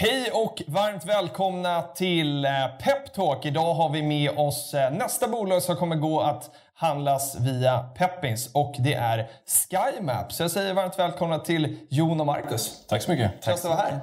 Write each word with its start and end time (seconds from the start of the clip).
Hej 0.00 0.30
och 0.32 0.62
varmt 0.66 1.04
välkomna 1.04 1.82
till 1.82 2.44
eh, 2.44 2.50
Peptalk. 2.82 3.46
Idag 3.46 3.74
har 3.74 3.88
vi 3.88 4.02
med 4.02 4.38
oss 4.38 4.74
eh, 4.74 4.92
nästa 4.92 5.28
bolag 5.28 5.62
som 5.62 5.76
kommer 5.76 5.96
gå 5.96 6.20
att 6.20 6.50
handlas 6.74 7.36
via 7.40 7.78
Peppins 7.78 8.50
och 8.54 8.74
det 8.78 8.94
är 8.94 9.30
SkyMap. 9.46 10.32
Så 10.32 10.42
jag 10.42 10.50
säger 10.50 10.74
varmt 10.74 10.98
välkomna 10.98 11.38
till 11.38 11.78
Jon 11.90 12.20
och 12.20 12.26
Marcus. 12.26 12.86
Tack 12.86 13.02
så 13.02 13.10
mycket. 13.10 13.42
Det 13.42 13.52
att 13.52 13.64
vara 13.64 13.74
här? 13.74 14.00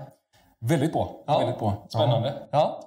Väldigt 0.61 0.93
bra. 0.93 1.11
Ja. 1.27 1.39
Väldigt 1.39 1.59
bra. 1.59 1.73
Spännande. 1.89 2.33
Ja. 2.51 2.79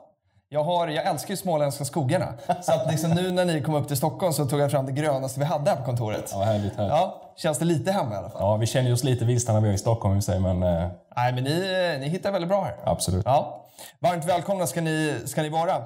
Jag, 0.49 0.65
har, 0.65 0.89
jag 0.89 1.07
älskar 1.07 1.31
ju 1.31 1.37
småländska 1.37 1.85
skogarna. 1.85 2.35
Så 2.63 2.73
att 2.73 2.91
liksom 2.91 3.11
nu 3.11 3.31
när 3.31 3.45
ni 3.45 3.63
kom 3.63 3.75
upp 3.75 3.89
till 3.89 3.97
Stockholm 3.97 4.33
så 4.33 4.47
tog 4.47 4.61
jag 4.61 4.71
fram 4.71 4.87
det 4.87 4.93
grönaste 4.93 5.41
vi 5.41 5.47
hade 5.47 5.71
här 5.71 5.77
på 5.77 5.85
kontoret. 5.85 6.31
Ja, 6.33 6.43
härligt. 6.43 6.77
härligt. 6.77 6.93
Ja, 6.93 7.28
känns 7.43 7.59
det 7.59 7.65
lite 7.65 7.93
hemma 7.93 8.15
i 8.15 8.17
alla 8.17 8.31
fall? 8.31 8.41
Ja, 8.43 8.57
vi 8.57 8.67
känner 8.67 8.93
oss 8.93 9.05
lite 9.05 9.25
vilsna 9.25 9.55
när 9.55 9.61
vi 9.61 9.69
är 9.69 9.73
i 9.73 9.79
Stockholm 9.79 10.19
i 10.19 10.23
sig, 10.23 10.41
men 10.41 10.63
eh, 10.63 10.89
Nej, 11.17 11.33
men 11.33 11.45
ni, 11.45 11.97
ni 12.01 12.09
hittar 12.09 12.33
väldigt 12.33 12.49
bra 12.49 12.65
här. 12.65 12.77
absolut. 12.85 13.23
Ja. 13.25 13.65
Varmt 14.01 14.25
välkomna 14.25 14.67
ska 14.67 14.81
ni, 14.81 15.15
ska 15.25 15.43
ni 15.43 15.49
vara. 15.49 15.83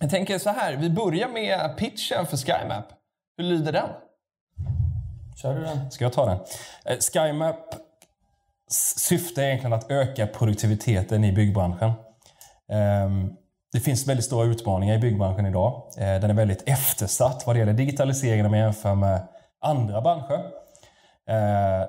Jag 0.00 0.10
tänker 0.10 0.38
så 0.38 0.50
här, 0.50 0.76
vi 0.76 0.90
börjar 0.90 1.28
med 1.28 1.76
pitchen 1.76 2.26
för 2.26 2.36
SkyMap. 2.36 2.84
Hur 3.36 3.44
lyder 3.44 3.72
den? 3.72 3.88
Kör 5.42 5.54
du 5.54 5.60
den? 5.64 5.90
Ska 5.90 6.04
jag 6.04 6.12
ta 6.12 6.26
den? 6.26 6.38
Eh, 6.84 6.96
SkyMap 7.12 7.74
syfte 8.96 9.42
är 9.42 9.46
egentligen 9.46 9.72
att 9.72 9.90
öka 9.90 10.26
produktiviteten 10.26 11.24
i 11.24 11.32
byggbranschen. 11.32 11.92
Ehm, 12.72 13.32
Det 13.72 13.80
finns 13.80 14.06
väldigt 14.08 14.24
stora 14.26 14.46
utmaningar 14.46 14.94
i 14.94 14.98
byggbranschen 14.98 15.46
idag. 15.46 15.82
Eh, 15.98 16.04
Den 16.20 16.30
är 16.30 16.34
väldigt 16.34 16.68
eftersatt 16.68 17.42
vad 17.46 17.56
det 17.56 17.60
gäller 17.60 17.72
digitaliseringen 17.72 18.46
om 18.46 18.50
man 18.52 18.60
jämför 18.60 18.94
med 18.94 19.28
andra 19.60 20.00
branscher. 20.00 20.44
Eh, 21.28 21.88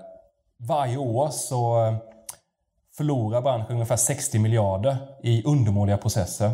Varje 0.64 0.98
år 0.98 1.30
så 1.30 1.94
förlorar 2.98 3.42
branschen 3.42 3.72
ungefär 3.72 3.96
60 3.96 4.40
miljarder 4.40 4.98
i 5.24 5.44
undermåliga 5.44 5.98
processer. 5.98 6.52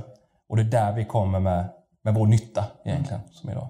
Och 0.50 0.56
det 0.58 0.62
är 0.62 0.66
där 0.66 0.92
vi 0.92 1.06
kommer 1.06 1.40
med, 1.40 1.66
med 2.04 2.14
vår 2.14 2.26
nytta 2.26 2.66
egentligen, 2.86 3.22
som 3.32 3.50
idag. 3.50 3.68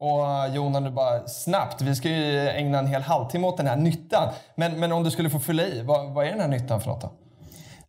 Och 0.00 0.26
eh, 0.26 0.54
Jona, 0.54 0.80
nu 0.80 0.90
bara 0.90 1.26
snabbt. 1.28 1.82
Vi 1.82 1.94
ska 1.94 2.08
ju 2.08 2.48
ägna 2.48 2.78
en 2.78 2.86
hel 2.86 3.02
halvtimme 3.02 3.46
åt 3.46 3.56
den 3.56 3.66
här 3.66 3.76
nyttan. 3.76 4.28
Men, 4.54 4.80
men 4.80 4.92
om 4.92 5.04
du 5.04 5.10
skulle 5.10 5.30
få 5.30 5.38
fylla 5.38 5.62
i, 5.62 5.82
vad, 5.82 6.10
vad 6.12 6.26
är 6.26 6.30
den 6.30 6.40
här 6.40 6.48
nyttan 6.48 6.80
för 6.80 6.90
något 6.90 7.00
då? 7.00 7.10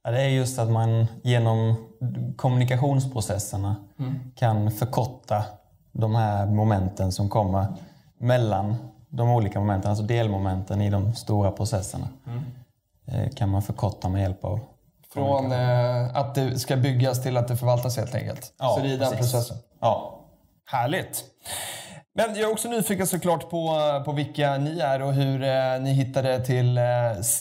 Ja, 0.03 0.11
det 0.11 0.21
är 0.21 0.29
just 0.29 0.59
att 0.59 0.69
man 0.69 1.07
genom 1.23 1.75
kommunikationsprocesserna 2.35 3.75
kan 4.35 4.71
förkorta 4.71 5.43
de 5.91 6.15
här 6.15 6.45
momenten 6.45 7.11
som 7.11 7.29
kommer 7.29 7.65
mellan 8.17 8.75
de 9.13 9.29
olika 9.29 9.59
momenten, 9.59 9.89
alltså 9.89 10.05
delmomenten 10.05 10.81
i 10.81 10.89
de 10.89 11.15
stora 11.15 11.51
processerna. 11.51 12.07
Eh, 13.05 13.29
kan 13.29 13.49
man 13.49 13.61
förkorta 13.61 14.09
med 14.09 14.21
hjälp 14.21 14.43
av 14.43 14.59
Från 15.13 15.51
eh, 15.51 16.15
att 16.15 16.35
det 16.35 16.59
ska 16.59 16.75
byggas 16.75 17.23
till 17.23 17.37
att 17.37 17.47
det 17.47 17.57
förvaltas 17.57 17.97
helt 17.97 18.15
enkelt. 18.15 18.53
Ja, 18.59 18.75
så 18.77 18.83
det 18.83 18.93
är 18.93 18.97
den 18.97 19.11
precis. 19.11 19.31
processen. 19.31 19.57
Ja, 19.79 20.19
Härligt! 20.65 21.23
Men 22.15 22.35
jag 22.35 22.49
är 22.49 22.51
också 22.51 22.69
nyfiken 22.69 23.07
såklart 23.07 23.49
på, 23.49 23.79
på 24.05 24.11
vilka 24.11 24.57
ni 24.57 24.79
är 24.79 25.01
och 25.01 25.13
hur 25.13 25.43
eh, 25.43 25.81
ni 25.81 25.93
hittade 25.93 26.45
till 26.45 26.77
eh, 26.77 26.83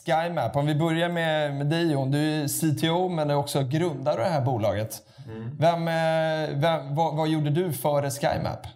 SkyMap. 0.06 0.56
Om 0.56 0.66
vi 0.66 0.74
börjar 0.74 1.08
med, 1.08 1.54
med 1.54 1.66
dig 1.66 1.92
Jon. 1.92 2.10
Du 2.10 2.18
är 2.18 2.48
CTO 2.48 3.08
men 3.08 3.30
är 3.30 3.36
också 3.36 3.62
grundare 3.62 4.14
av 4.14 4.20
det 4.20 4.32
här 4.32 4.40
bolaget. 4.40 5.02
Vem, 5.58 5.88
eh, 5.88 6.48
vem, 6.58 6.94
vad, 6.94 7.16
vad 7.16 7.28
gjorde 7.28 7.50
du 7.50 7.72
före 7.72 8.10
SkyMap? 8.10 8.66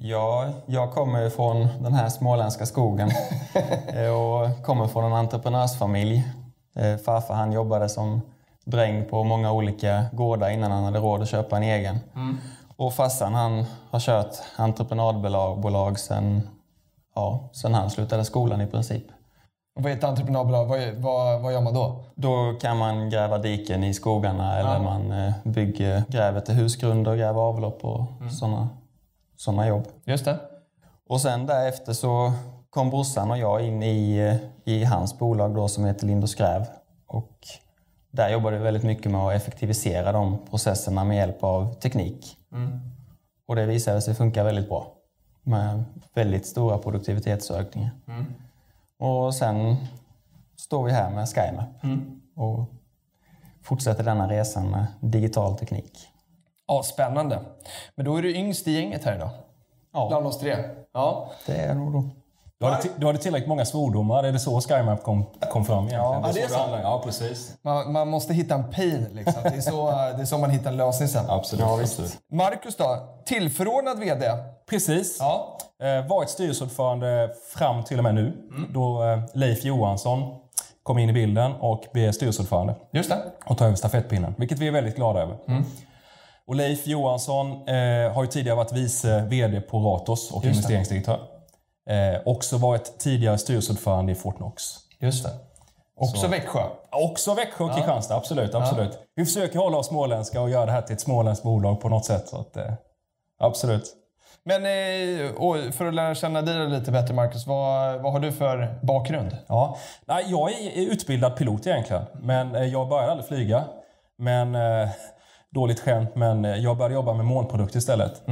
Ja, 0.00 0.48
jag 0.66 0.92
kommer 0.92 1.22
ju 1.22 1.30
från 1.30 1.68
den 1.80 1.94
här 1.94 2.08
småländska 2.08 2.66
skogen 2.66 3.10
eh, 3.94 4.10
och 4.10 4.64
kommer 4.64 4.86
från 4.86 5.04
en 5.04 5.12
entreprenörsfamilj. 5.12 6.24
Eh, 6.76 6.96
Farfar 6.96 7.34
han 7.34 7.52
jobbade 7.52 7.88
som 7.88 8.20
dräng 8.64 9.04
på 9.04 9.24
många 9.24 9.52
olika 9.52 10.04
gårdar 10.12 10.50
innan 10.50 10.70
han 10.72 10.84
hade 10.84 10.98
råd 10.98 11.22
att 11.22 11.28
köpa 11.28 11.56
en 11.56 11.62
egen. 11.62 11.98
Och 12.76 12.94
farsan 12.94 13.34
han 13.34 13.64
har 13.90 14.00
kört 14.00 14.34
entreprenadbolag 14.56 15.60
bolag 15.60 15.98
sen, 15.98 16.48
ja, 17.14 17.50
sen 17.52 17.74
han 17.74 17.90
slutade 17.90 18.24
skolan 18.24 18.60
i 18.60 18.66
princip. 18.66 19.04
Och 19.76 19.82
vad 19.82 19.92
är 19.92 19.96
ett 19.96 20.04
entreprenadbolag? 20.04 20.66
Vad, 20.66 20.80
vad, 20.94 21.40
vad 21.40 21.52
gör 21.52 21.60
man 21.60 21.74
då? 21.74 22.04
Då 22.14 22.54
kan 22.60 22.78
man 22.78 23.10
gräva 23.10 23.38
diken 23.38 23.84
i 23.84 23.94
skogarna 23.94 24.58
eller 24.58 24.80
man 24.80 25.12
eh, 25.12 25.32
bygger, 25.44 26.02
gräver 26.08 26.40
till 26.40 26.54
husgrunder, 26.54 27.16
gräver 27.16 27.40
avlopp 27.40 27.84
och 27.84 28.06
sådana 28.30 28.68
såna 29.38 29.68
jobb. 29.68 29.84
Just 30.04 30.24
det. 30.24 30.40
Och 31.08 31.20
sen 31.20 31.46
därefter 31.46 31.92
så 31.92 32.32
kom 32.70 32.90
brorsan 32.90 33.30
och 33.30 33.38
jag 33.38 33.66
in 33.66 33.82
i, 33.82 34.38
i 34.64 34.84
hans 34.84 35.18
bolag 35.18 35.54
då 35.54 35.68
som 35.68 35.84
heter 35.84 36.06
Lind 36.06 36.22
och 36.22 36.30
Skräv. 36.30 36.66
Och 37.06 37.38
där 38.10 38.28
jobbade 38.30 38.58
vi 38.58 38.62
väldigt 38.64 38.82
mycket 38.82 39.12
med 39.12 39.20
att 39.20 39.34
effektivisera 39.34 40.12
de 40.12 40.38
processerna 40.50 41.04
med 41.04 41.16
hjälp 41.16 41.44
av 41.44 41.74
teknik. 41.74 42.36
Och 43.46 43.56
det 43.56 43.66
visade 43.66 44.00
sig 44.02 44.14
funka 44.14 44.44
väldigt 44.44 44.68
bra. 44.68 44.86
Med 45.42 45.84
väldigt 46.14 46.46
stora 46.46 46.78
produktivitetsökningar. 46.78 47.90
Och 48.98 49.34
sen 49.34 49.76
står 50.56 50.84
vi 50.84 50.92
här 50.92 51.10
med 51.10 51.28
SkyMap 51.28 51.68
och 52.36 52.66
fortsätter 53.62 54.04
denna 54.04 54.30
resan 54.30 54.70
med 54.70 54.86
digital 55.00 55.58
teknik. 55.58 56.08
Ja, 56.68 56.82
spännande. 56.82 57.40
Men 57.96 58.04
då 58.06 58.16
är 58.16 58.22
du 58.22 58.34
yngst 58.36 58.68
i 58.68 58.72
gänget 58.72 59.04
här 59.04 59.14
idag. 59.16 59.30
Ja, 59.92 60.08
Bland 60.08 60.26
oss 60.26 60.38
tre. 60.38 60.56
Ja. 60.94 61.30
det 61.46 61.52
är 61.56 61.74
nog 61.74 61.92
då. 61.92 62.04
Du 62.60 62.66
hade, 62.66 62.88
du 62.96 63.06
hade 63.06 63.18
tillräckligt 63.18 63.48
många 63.48 63.64
svordomar. 63.64 64.24
Är 64.24 64.32
det 64.32 64.38
så 64.38 64.60
SkyMap 64.60 65.02
kom, 65.02 65.24
kom 65.52 65.64
fram 65.64 65.78
egentligen? 65.88 66.22
Ja, 66.22 66.30
det 66.34 66.40
är 66.40 66.46
så 66.48 66.54
så. 66.54 66.60
handlar- 66.60 66.80
Ja, 66.80 67.02
precis. 67.04 67.56
Man, 67.62 67.92
man 67.92 68.08
måste 68.08 68.34
hitta 68.34 68.54
en 68.54 68.70
pain 68.70 69.06
liksom. 69.12 69.42
Det 69.42 69.48
är 69.48 69.60
så, 69.60 69.90
det 69.90 70.22
är 70.22 70.24
så 70.24 70.38
man 70.38 70.50
hittar 70.50 70.70
en 70.70 70.76
lösning 70.76 71.08
sen. 71.08 71.30
Absolut. 71.30 71.66
absolut. 71.66 72.18
Marcus 72.32 72.76
då? 72.76 72.98
Tillförordnad 73.24 73.98
VD. 73.98 74.26
Precis. 74.70 75.16
Ja. 75.20 75.58
Eh, 75.82 76.06
varit 76.08 76.28
styrelseordförande 76.30 77.30
fram 77.54 77.84
till 77.84 77.98
och 77.98 78.04
med 78.04 78.14
nu. 78.14 78.36
Då 78.74 79.02
eh, 79.04 79.18
Leif 79.34 79.64
Johansson 79.64 80.34
kom 80.82 80.98
in 80.98 81.10
i 81.10 81.12
bilden 81.12 81.52
och 81.60 81.84
blev 81.92 82.12
styrelseordförande. 82.12 82.74
Just 82.92 83.10
det. 83.10 83.16
och 83.46 83.58
ta 83.58 83.64
över 83.66 83.76
stafettpinnen, 83.76 84.34
vilket 84.38 84.58
vi 84.58 84.66
är 84.68 84.72
väldigt 84.72 84.96
glada 84.96 85.20
över. 85.20 85.36
Och 86.48 86.54
Leif 86.54 86.86
Johansson 86.86 87.68
eh, 87.68 88.12
har 88.12 88.22
ju 88.22 88.26
tidigare 88.26 88.56
varit 88.56 88.72
vice 88.72 89.20
VD 89.20 89.60
på 89.60 89.78
Ratos 89.78 90.30
och 90.32 90.42
det. 90.42 90.48
investeringsdirektör. 90.48 91.20
Eh, 91.88 92.20
också 92.24 92.56
varit 92.56 92.98
tidigare 92.98 93.38
styrelseordförande 93.38 94.12
i 94.12 94.14
Fortnox. 94.14 94.62
Just 94.98 95.24
det. 95.24 95.30
Också 95.96 96.28
Växjö. 96.28 96.62
Också 96.90 97.34
Växjö 97.34 97.64
och 97.64 97.74
Kristianstad, 97.74 98.16
absolut. 98.16 98.54
absolut. 98.54 98.98
Vi 99.14 99.24
försöker 99.24 99.58
hålla 99.58 99.76
oss 99.76 99.86
småländska 99.86 100.40
och 100.40 100.50
göra 100.50 100.66
det 100.66 100.72
här 100.72 100.82
till 100.82 100.94
ett 100.94 101.00
småländskt 101.00 101.44
bolag 101.44 101.80
på 101.80 101.88
något 101.88 102.04
sätt. 102.04 102.28
Så 102.28 102.40
att, 102.40 102.56
eh, 102.56 102.72
absolut. 103.38 103.94
Men 104.42 104.62
eh, 104.62 105.72
för 105.72 105.86
att 105.86 105.94
lära 105.94 106.14
känna 106.14 106.42
dig 106.42 106.68
lite 106.68 106.90
bättre 106.90 107.14
Marcus, 107.14 107.46
vad, 107.46 108.00
vad 108.00 108.12
har 108.12 108.20
du 108.20 108.32
för 108.32 108.78
bakgrund? 108.82 109.36
Ja. 109.46 109.78
Jag 110.06 110.52
är 110.52 110.92
utbildad 110.92 111.36
pilot 111.36 111.66
egentligen, 111.66 112.02
men 112.14 112.54
eh, 112.54 112.64
jag 112.64 112.88
började 112.88 113.10
aldrig 113.10 113.28
flyga. 113.28 113.64
Men, 114.18 114.54
eh, 114.54 114.88
dåligt 115.54 115.80
skämt, 115.80 116.10
men 116.14 116.44
eh, 116.44 116.56
jag 116.56 116.76
började 116.76 116.94
jobba 116.94 117.14
med 117.14 117.26
molnprodukter 117.26 117.78
istället. 117.78 118.28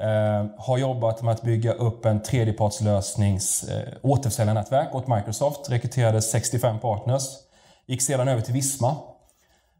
Eh, 0.00 0.46
har 0.58 0.78
jobbat 0.78 1.22
med 1.22 1.34
att 1.34 1.42
bygga 1.42 1.72
upp 1.72 2.04
en 2.04 2.22
tredjepartslösnings 2.22 3.64
eh, 3.64 3.94
återförsäljarnätverk 4.02 4.94
åt 4.94 5.08
Microsoft. 5.08 5.70
Rekryterade 5.70 6.22
65 6.22 6.78
partners. 6.78 7.22
Gick 7.86 8.02
sedan 8.02 8.28
över 8.28 8.42
till 8.42 8.54
Visma. 8.54 8.96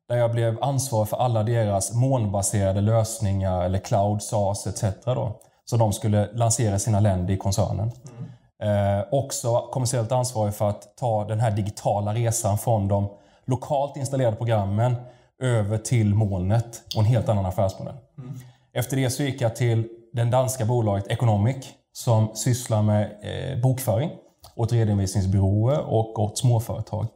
Där 0.08 0.16
jag 0.16 0.32
blev 0.32 0.64
ansvarig 0.64 1.08
för 1.08 1.16
alla 1.16 1.42
deras 1.42 1.94
molnbaserade 1.94 2.80
lösningar, 2.80 3.62
eller 3.62 3.78
cloud, 3.78 4.22
SaaS 4.22 4.66
etc. 4.66 4.84
Då, 5.04 5.40
som 5.64 5.78
de 5.78 5.92
skulle 5.92 6.32
lansera 6.32 6.74
i 6.74 6.78
sina 6.78 7.00
länder 7.00 7.34
i 7.34 7.36
koncernen. 7.36 7.92
Eh, 8.62 9.06
också 9.10 9.68
kommersiellt 9.72 10.12
ansvarig 10.12 10.54
för 10.54 10.68
att 10.68 10.96
ta 10.96 11.24
den 11.24 11.40
här 11.40 11.50
digitala 11.50 12.14
resan 12.14 12.58
från 12.58 12.88
de 12.88 13.08
lokalt 13.44 13.96
installerade 13.96 14.36
programmen 14.36 14.94
över 15.40 15.78
till 15.78 16.14
molnet 16.14 16.82
och 16.94 17.00
en 17.00 17.06
helt 17.06 17.28
annan 17.28 17.46
affärsmodell. 17.46 17.94
Efter 18.72 18.96
det 18.96 19.10
så 19.10 19.22
gick 19.22 19.40
jag 19.40 19.56
till 19.56 19.88
det 20.12 20.24
danska 20.24 20.64
bolaget 20.64 21.06
Economic 21.06 21.56
som 21.92 22.28
sysslar 22.34 22.82
med 22.82 23.02
eh, 23.22 23.60
bokföring 23.62 24.10
åt 24.56 24.72
redovisningsbyråer 24.72 25.80
och 25.80 26.18
åt 26.18 26.38
småföretag. 26.38 27.06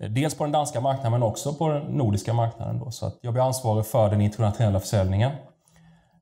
Eh, 0.00 0.10
Dels 0.10 0.34
på 0.34 0.44
den 0.44 0.52
danska 0.52 0.80
marknaden 0.80 1.12
men 1.12 1.22
också 1.22 1.54
på 1.54 1.68
den 1.68 1.82
nordiska 1.82 2.32
marknaden. 2.32 2.78
Då. 2.78 2.90
Så 2.90 3.06
att 3.06 3.18
jag 3.20 3.32
blir 3.32 3.42
ansvarig 3.42 3.86
för 3.86 4.10
den 4.10 4.20
internationella 4.20 4.80
försäljningen. 4.80 5.32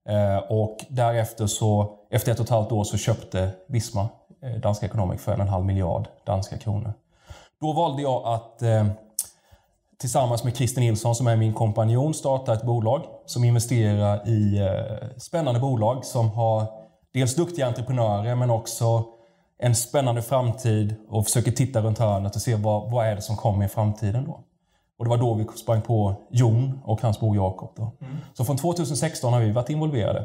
Eh, 0.08 0.36
Och 0.36 0.76
därefter 0.88 1.46
så, 1.46 1.98
efter 2.10 2.32
ett 2.32 2.38
och 2.38 2.44
ett 2.44 2.50
halvt 2.50 2.72
år 2.72 2.84
så 2.84 2.96
köpte 2.96 3.50
Visma 3.68 4.08
eh, 4.42 4.60
Danska 4.60 4.86
Economic 4.86 5.20
för 5.20 5.32
en 5.32 5.40
och 5.40 5.46
en 5.46 5.52
halv 5.52 5.64
miljard 5.64 6.08
danska 6.26 6.58
kronor. 6.58 6.92
Då 7.60 7.72
valde 7.72 8.02
jag 8.02 8.22
att 8.24 8.62
eh, 8.62 8.86
tillsammans 10.02 10.44
med 10.44 10.56
Christer 10.56 10.80
Nilsson 10.80 11.14
som 11.14 11.26
är 11.26 11.36
min 11.36 11.52
kompanjon 11.52 12.14
starta 12.14 12.54
ett 12.54 12.62
bolag 12.62 13.02
som 13.26 13.44
investerar 13.44 14.28
i 14.28 14.58
eh, 14.58 15.18
spännande 15.18 15.60
bolag 15.60 16.04
som 16.04 16.30
har 16.30 16.66
dels 17.14 17.34
duktiga 17.34 17.66
entreprenörer 17.66 18.34
men 18.34 18.50
också 18.50 19.04
en 19.58 19.74
spännande 19.74 20.22
framtid 20.22 20.94
och 21.08 21.24
försöker 21.24 21.50
titta 21.50 21.80
runt 21.80 21.98
hörnet 21.98 22.36
och 22.36 22.42
se 22.42 22.54
vad, 22.54 22.90
vad 22.90 23.06
är 23.06 23.16
det 23.16 23.22
som 23.22 23.36
kommer 23.36 23.64
i 23.64 23.68
framtiden 23.68 24.24
då. 24.24 24.40
Och 24.98 25.04
det 25.04 25.10
var 25.10 25.16
då 25.16 25.34
vi 25.34 25.46
sprang 25.56 25.82
på 25.82 26.14
Jon 26.30 26.80
och 26.84 27.02
hans 27.02 27.20
bror 27.20 27.36
Jakob. 27.36 27.72
Då. 27.76 27.82
Mm. 27.82 28.16
Så 28.34 28.44
från 28.44 28.56
2016 28.56 29.32
har 29.32 29.40
vi 29.40 29.52
varit 29.52 29.70
involverade 29.70 30.24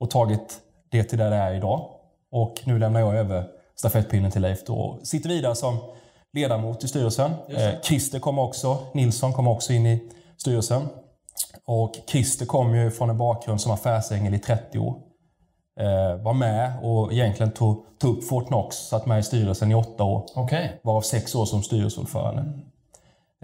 och 0.00 0.10
tagit 0.10 0.60
det 0.90 1.04
till 1.04 1.18
där 1.18 1.30
det 1.30 1.36
är 1.36 1.54
idag. 1.54 1.90
Och 2.30 2.54
nu 2.64 2.78
lämnar 2.78 3.00
jag 3.00 3.14
över 3.14 3.44
stafettpinnen 3.74 4.30
till 4.30 4.42
Leif 4.42 4.64
då 4.66 4.74
och 4.74 5.06
sitter 5.06 5.28
vidare 5.28 5.54
som 5.54 5.78
ledamot 6.38 6.84
i 6.84 6.88
styrelsen. 6.88 7.30
Eh, 7.48 7.80
Christer 7.82 8.18
kommer 8.18 8.42
också, 8.42 8.78
Nilsson 8.92 9.32
kommer 9.32 9.50
också 9.50 9.72
in 9.72 9.86
i 9.86 10.10
styrelsen. 10.36 10.88
Och 11.64 11.94
Christer 12.06 12.46
kom 12.46 12.74
ju 12.74 12.90
från 12.90 13.10
en 13.10 13.18
bakgrund 13.18 13.60
som 13.60 13.72
affärsängel 13.72 14.34
i 14.34 14.38
30 14.38 14.78
år. 14.78 14.94
Eh, 15.80 16.22
var 16.22 16.32
med 16.32 16.72
och 16.82 17.12
egentligen 17.12 17.52
tog, 17.52 17.84
tog 17.98 18.16
upp 18.16 18.28
Fortnox, 18.28 18.76
satt 18.76 19.06
med 19.06 19.18
i 19.18 19.22
styrelsen 19.22 19.70
i 19.70 19.74
åtta 19.74 20.04
år. 20.04 20.26
Okay. 20.34 20.68
Varav 20.82 21.00
sex 21.00 21.34
år 21.34 21.44
som 21.44 21.62
styrelseordförande. 21.62 22.42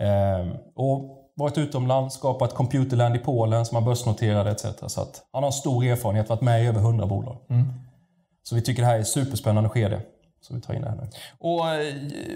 Eh, 0.01 0.57
och 0.75 1.25
varit 1.35 1.59
utomlands, 1.59 2.15
skapat 2.15 2.55
Computerland 2.55 3.17
i 3.17 3.19
Polen 3.19 3.67
som 3.67 3.75
har 3.75 3.83
börsnoterade 3.83 4.51
etc. 4.51 4.67
Så 4.87 5.01
att 5.01 5.23
han 5.33 5.43
har 5.43 5.51
stor 5.51 5.85
erfarenhet, 5.85 6.29
varit 6.29 6.41
med 6.41 6.65
i 6.65 6.67
över 6.67 6.81
100 6.81 7.07
bolag. 7.07 7.37
Mm. 7.51 7.73
Så 8.43 8.55
vi 8.55 8.63
tycker 8.63 8.83
det 8.83 8.89
här 8.89 8.97
är 8.97 9.01
ett 9.01 9.09
superspännande 9.09 9.71
skede. 9.71 10.01
Så 10.47 10.55
vi 10.55 10.61
tar 10.61 10.75
in 10.75 10.85
här 10.85 10.95
nu. 10.95 11.09
Och, 11.39 11.65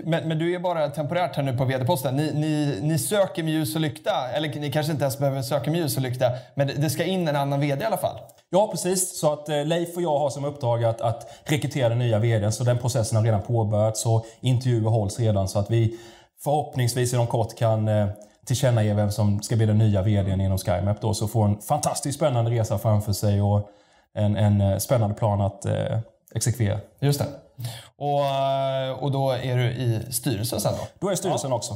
men, 0.05 0.29
men, 0.29 0.39
du 0.39 0.55
är 0.55 0.59
bara 0.59 0.89
temporärt 0.89 1.37
här 1.37 1.43
nu 1.43 1.57
på 1.57 1.65
vd-posten. 1.65 2.17
Ni, 2.17 2.33
ni, 2.35 2.79
ni, 2.83 2.99
söker 2.99 3.43
med 3.43 3.53
ljus 3.53 3.75
och 3.75 3.81
lykta, 3.81 4.29
eller 4.33 4.49
ni 4.61 4.73
kanske 4.73 4.93
inte 4.93 5.05
ens 5.05 5.19
behöver 5.19 5.43
söka 5.43 5.71
med 5.71 5.81
ljus 5.81 5.97
och 5.97 6.03
lykta, 6.03 6.27
men 6.55 6.67
det 6.67 6.91
ska 6.91 7.05
in 7.05 7.29
en 7.29 7.37
annan 7.37 7.61
vd 7.61 7.83
i 7.83 7.87
alla 7.87 7.97
fall? 7.97 8.19
Ja, 8.51 8.69
precis. 8.71 9.21
Så 9.21 9.33
att 9.33 9.49
eh, 9.49 9.65
Leif 9.65 9.97
och 9.97 10.03
jag 10.03 10.19
har 10.19 10.31
som 10.31 10.45
uppdrag 10.45 10.85
att, 10.85 11.01
att 11.01 11.41
rekrytera 11.45 11.89
den 11.89 11.99
nya 11.99 12.19
vdn. 12.19 12.53
Så 12.53 12.65
den 12.65 12.79
processen 12.79 13.17
har 13.17 13.25
redan 13.25 13.43
påbörjats 13.43 14.07
och 14.07 14.27
intervjuer 14.41 14.91
hålls 14.91 15.21
redan. 15.21 15.49
Så 15.49 15.59
att 15.59 15.71
vi 15.71 15.99
förhoppningsvis 16.45 17.13
inom 17.13 17.27
kort 17.27 17.59
kan 17.59 17.89
eh, 17.89 18.09
tillkännage 18.47 18.97
vem 18.97 19.11
som 19.11 19.43
ska 19.43 19.57
bli 19.57 19.67
den 19.67 19.79
nya 19.79 20.03
vdn 20.03 20.41
inom 20.41 20.59
SkyMap. 20.59 21.01
Då, 21.01 21.15
så 21.15 21.29
får 21.29 21.45
en 21.45 21.61
fantastiskt 21.61 22.17
spännande 22.19 22.51
resa 22.51 22.79
framför 22.79 23.13
sig 23.13 23.43
och 23.43 23.69
en, 24.15 24.37
en 24.37 24.61
eh, 24.61 24.79
spännande 24.79 25.15
plan 25.15 25.41
att 25.41 25.65
eh, 25.65 25.99
exekvera. 26.35 26.79
Just 27.01 27.21
det. 27.21 27.27
Och, 27.97 28.25
eh, 28.25 28.91
och 28.91 29.13
då 29.13 29.31
är 29.31 29.57
du 29.57 29.65
i 29.65 30.13
styrelsen 30.13 30.61
sen 30.61 30.73
då? 30.73 30.87
Då 30.99 31.07
är 31.07 31.11
jag 31.11 31.15
i 31.15 31.17
styrelsen 31.17 31.51
ja. 31.51 31.57
också. 31.57 31.75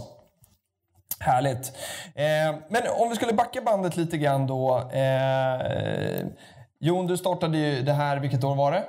Härligt. 1.18 1.72
Eh, 2.14 2.54
men 2.68 2.82
om 2.98 3.10
vi 3.10 3.16
skulle 3.16 3.32
backa 3.32 3.60
bandet 3.60 3.96
lite 3.96 4.18
grann 4.18 4.46
då. 4.46 4.90
Eh, 4.90 6.26
Jon, 6.80 7.06
du 7.06 7.16
startade 7.16 7.58
ju 7.58 7.82
det 7.82 7.92
här, 7.92 8.16
vilket 8.16 8.44
år 8.44 8.54
var 8.54 8.72
det? 8.72 8.84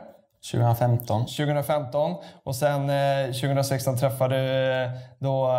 2015. 0.52 1.26
2015. 1.26 2.16
Och 2.44 2.56
sen 2.56 2.90
eh, 2.90 3.26
2016 3.26 3.98
träffade 3.98 4.36
du 4.36 4.92
då 5.20 5.52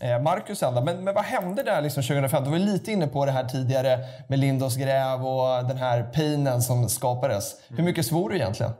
eh, 0.00 0.10
eh 0.10 0.22
Marcus 0.22 0.58
sen. 0.58 0.84
Men, 0.84 1.04
men 1.04 1.14
vad 1.14 1.24
hände 1.24 1.62
där 1.62 1.80
liksom 1.80 2.02
2015? 2.02 2.44
Du 2.44 2.50
var 2.58 2.66
lite 2.66 2.92
inne 2.92 3.06
på 3.06 3.26
det 3.26 3.32
här 3.32 3.44
tidigare 3.44 3.98
med 4.28 4.38
Lindos 4.38 4.76
gräv 4.76 5.26
och 5.26 5.64
den 5.68 5.76
här 5.76 6.02
painen 6.02 6.62
som 6.62 6.88
skapades. 6.88 7.54
Hur 7.68 7.84
mycket 7.84 8.06
svor 8.06 8.30
du 8.30 8.36
egentligen? 8.36 8.72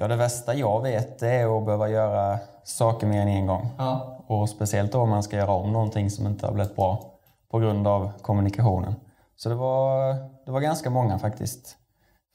Ja, 0.00 0.08
det 0.08 0.16
värsta 0.16 0.54
jag 0.54 0.82
vet 0.82 1.22
är 1.22 1.58
att 1.58 1.64
behöva 1.64 1.88
göra 1.88 2.38
saker 2.64 3.06
mer 3.06 3.20
än 3.20 3.28
en 3.28 3.46
gång. 3.46 3.68
Ja. 3.78 4.24
Och 4.26 4.48
speciellt 4.48 4.94
om 4.94 5.10
man 5.10 5.22
ska 5.22 5.36
göra 5.36 5.52
om 5.52 5.72
någonting 5.72 6.10
som 6.10 6.26
inte 6.26 6.46
har 6.46 6.52
blivit 6.52 6.76
bra 6.76 7.14
på 7.50 7.58
grund 7.58 7.86
av 7.86 8.10
kommunikationen. 8.22 8.94
Så 9.36 9.48
det 9.48 9.54
var, 9.54 10.14
det 10.44 10.50
var 10.50 10.60
ganska 10.60 10.90
många 10.90 11.18
faktiskt. 11.18 11.76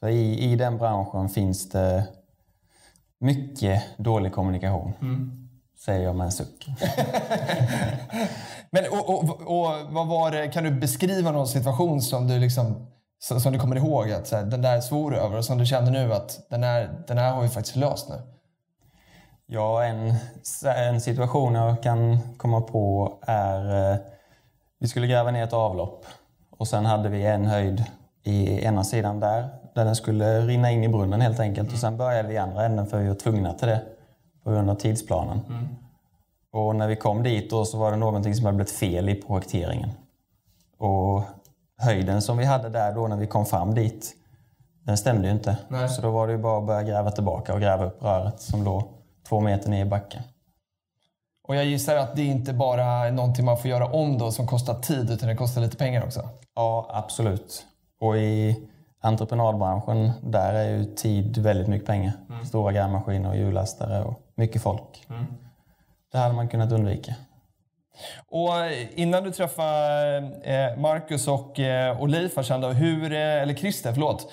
För 0.00 0.08
i, 0.08 0.52
I 0.52 0.56
den 0.56 0.78
branschen 0.78 1.28
finns 1.28 1.70
det 1.70 2.04
mycket 3.20 3.82
dålig 3.96 4.32
kommunikation. 4.32 4.92
Mm. 5.00 5.48
Säger 5.84 6.04
jag 6.04 6.16
med 6.16 6.24
en 6.24 6.32
suck. 6.32 6.66
Men 8.70 8.84
och, 8.90 9.08
och, 9.08 9.40
och, 9.40 9.74
vad 9.88 10.06
var 10.06 10.30
det, 10.30 10.48
kan 10.48 10.64
du 10.64 10.70
beskriva 10.70 11.32
någon 11.32 11.48
situation 11.48 12.02
som 12.02 12.28
du 12.28 12.38
liksom 12.38 12.86
som, 13.24 13.52
du 13.52 13.58
kommer 13.58 13.76
ihåg 13.76 14.10
att 14.10 14.26
så 14.26 14.36
här, 14.36 14.44
den 14.44 14.62
där 14.62 14.80
svor 14.80 15.10
du 15.10 15.16
över 15.16 15.38
och 15.38 15.44
som 15.44 15.58
du 15.58 15.66
känner 15.66 15.90
nu 15.90 16.12
att 16.12 16.46
den 16.50 16.62
här, 16.62 17.04
den 17.06 17.18
här 17.18 17.32
har 17.32 17.42
vi 17.42 17.48
faktiskt 17.48 17.76
löst 17.76 18.08
nu? 18.08 18.14
Ja, 19.46 19.84
en, 19.84 20.14
en 20.76 21.00
situation 21.00 21.54
jag 21.54 21.82
kan 21.82 22.18
komma 22.36 22.60
på 22.60 23.12
är 23.26 23.92
eh, 23.92 23.98
vi 24.78 24.88
skulle 24.88 25.06
gräva 25.06 25.30
ner 25.30 25.44
ett 25.44 25.52
avlopp 25.52 26.06
och 26.50 26.68
sen 26.68 26.86
hade 26.86 27.08
vi 27.08 27.26
en 27.26 27.44
höjd 27.44 27.84
i 28.22 28.64
ena 28.64 28.84
sidan 28.84 29.20
där, 29.20 29.48
där 29.74 29.84
den 29.84 29.96
skulle 29.96 30.40
rinna 30.40 30.70
in 30.70 30.84
i 30.84 30.88
brunnen 30.88 31.20
helt 31.20 31.40
enkelt. 31.40 31.72
Och 31.72 31.78
sen 31.78 31.96
började 31.96 32.28
vi 32.28 32.34
i 32.34 32.38
andra 32.38 32.64
änden 32.64 32.86
för 32.86 32.98
vi 32.98 33.08
var 33.08 33.14
tvungna 33.14 33.52
till 33.52 33.68
det 33.68 33.82
på 34.44 34.50
grund 34.50 34.70
av 34.70 34.74
tidsplanen. 34.74 35.40
Mm. 35.48 35.68
Och 36.52 36.76
när 36.76 36.88
vi 36.88 36.96
kom 36.96 37.22
dit 37.22 37.50
då 37.50 37.64
så 37.64 37.78
var 37.78 37.90
det 37.90 37.96
någonting 37.96 38.34
som 38.34 38.46
hade 38.46 38.56
blivit 38.56 38.72
fel 38.72 39.08
i 39.08 39.14
projekteringen. 39.14 39.90
Och 40.78 41.22
höjden 41.76 42.22
som 42.22 42.36
vi 42.36 42.44
hade 42.44 42.68
där 42.68 42.94
då 42.94 43.08
när 43.08 43.16
vi 43.16 43.26
kom 43.26 43.46
fram 43.46 43.74
dit, 43.74 44.14
den 44.84 44.96
stämde 44.96 45.28
ju 45.28 45.34
inte. 45.34 45.56
Nej. 45.68 45.88
Så 45.88 46.02
då 46.02 46.10
var 46.10 46.26
det 46.26 46.32
ju 46.32 46.38
bara 46.38 46.58
att 46.58 46.66
börja 46.66 46.82
gräva 46.82 47.10
tillbaka 47.10 47.54
och 47.54 47.60
gräva 47.60 47.84
upp 47.84 48.02
röret 48.02 48.40
som 48.40 48.64
låg 48.64 48.82
två 49.28 49.40
meter 49.40 49.70
ner 49.70 49.86
i 49.86 49.88
backen. 49.88 50.22
Och 51.48 51.56
jag 51.56 51.64
gissar 51.64 51.96
att 51.96 52.16
det 52.16 52.24
inte 52.24 52.52
bara 52.52 52.84
är 52.84 53.12
någonting 53.12 53.44
man 53.44 53.58
får 53.58 53.70
göra 53.70 53.86
om 53.86 54.18
då 54.18 54.30
som 54.30 54.46
kostar 54.46 54.74
tid, 54.74 55.10
utan 55.10 55.28
det 55.28 55.36
kostar 55.36 55.60
lite 55.60 55.76
pengar 55.76 56.04
också? 56.04 56.28
Ja, 56.54 56.86
absolut. 56.90 57.66
Och 58.00 58.16
i 58.16 58.68
entreprenadbranschen, 59.00 60.12
där 60.22 60.54
är 60.54 60.68
ju 60.68 60.84
tid 60.84 61.38
väldigt 61.38 61.68
mycket 61.68 61.86
pengar. 61.86 62.12
Mm. 62.28 62.44
Stora 62.44 62.72
grävmaskiner 62.72 63.28
och 63.28 63.36
hjullastare 63.36 64.04
och 64.04 64.20
mycket 64.34 64.62
folk. 64.62 65.06
Mm. 65.10 65.26
Det 66.12 66.18
hade 66.18 66.34
man 66.34 66.48
kunnat 66.48 66.72
undvika. 66.72 67.14
Och 68.28 68.52
innan 68.94 69.24
du 69.24 69.32
träffade 69.32 70.16
eh, 70.42 70.80
Marcus 70.80 71.28
och, 71.28 71.60
eh, 71.60 72.00
och 72.00 72.08
Leif 72.08 72.32
hur, 72.74 73.12
eh, 73.12 73.18
eller 73.18 73.54
Christer, 73.54 73.92
förlåt, 73.92 74.32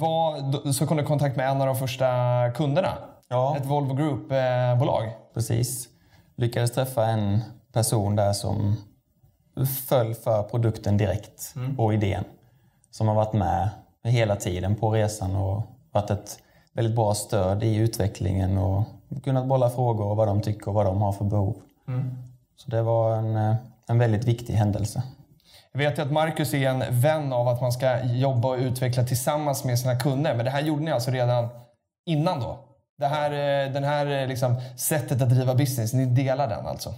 var, 0.00 0.72
så 0.72 0.86
kom 0.86 0.96
du 0.96 1.02
i 1.02 1.06
kontakt 1.06 1.36
med 1.36 1.48
en 1.48 1.60
av 1.60 1.66
de 1.66 1.76
första 1.76 2.06
kunderna. 2.54 2.92
Ja. 3.28 3.56
Ett 3.56 3.66
Volvo 3.66 3.94
Group-bolag. 3.94 5.10
Precis. 5.34 5.88
Lyckades 6.36 6.72
träffa 6.72 7.06
en 7.06 7.40
person 7.72 8.16
där 8.16 8.32
som 8.32 8.76
föll 9.88 10.14
för 10.14 10.42
produkten 10.42 10.96
direkt 10.96 11.52
mm. 11.56 11.80
och 11.80 11.94
idén. 11.94 12.24
Som 12.90 13.08
har 13.08 13.14
varit 13.14 13.32
med 13.32 13.68
hela 14.04 14.36
tiden 14.36 14.74
på 14.74 14.90
resan 14.90 15.36
och 15.36 15.62
varit 15.92 16.10
ett 16.10 16.38
väldigt 16.72 16.96
bra 16.96 17.14
stöd 17.14 17.62
i 17.62 17.76
utvecklingen 17.76 18.58
och 18.58 18.84
kunnat 19.24 19.46
bolla 19.46 19.70
frågor 19.70 20.06
och 20.06 20.16
vad 20.16 20.28
de 20.28 20.40
tycker 20.40 20.68
och 20.68 20.74
vad 20.74 20.86
de 20.86 21.02
har 21.02 21.12
för 21.12 21.24
behov. 21.24 21.56
Mm. 21.88 22.33
Så 22.56 22.70
det 22.70 22.82
var 22.82 23.16
en, 23.16 23.36
eh, 23.36 23.54
en 23.86 23.98
väldigt 23.98 24.24
viktig 24.24 24.54
händelse. 24.54 25.02
Jag 25.72 25.78
vet 25.78 25.98
ju 25.98 26.02
att 26.02 26.12
Marcus 26.12 26.54
är 26.54 26.68
en 26.68 27.00
vän 27.00 27.32
av 27.32 27.48
att 27.48 27.60
man 27.60 27.72
ska 27.72 28.04
jobba 28.04 28.48
och 28.48 28.58
utveckla 28.58 29.04
tillsammans 29.04 29.64
med 29.64 29.78
sina 29.78 29.98
kunder. 29.98 30.34
Men 30.34 30.44
det 30.44 30.50
här 30.50 30.62
gjorde 30.62 30.82
ni 30.82 30.90
alltså 30.90 31.10
redan 31.10 31.48
innan 32.06 32.40
då? 32.40 32.58
Det 32.98 33.06
här, 33.06 33.30
eh, 33.30 33.72
den 33.72 33.84
här 33.84 34.06
eh, 34.06 34.28
liksom, 34.28 34.60
sättet 34.76 35.22
att 35.22 35.30
driva 35.30 35.54
business, 35.54 35.92
ni 35.92 36.06
delar 36.06 36.48
den 36.48 36.66
alltså? 36.66 36.94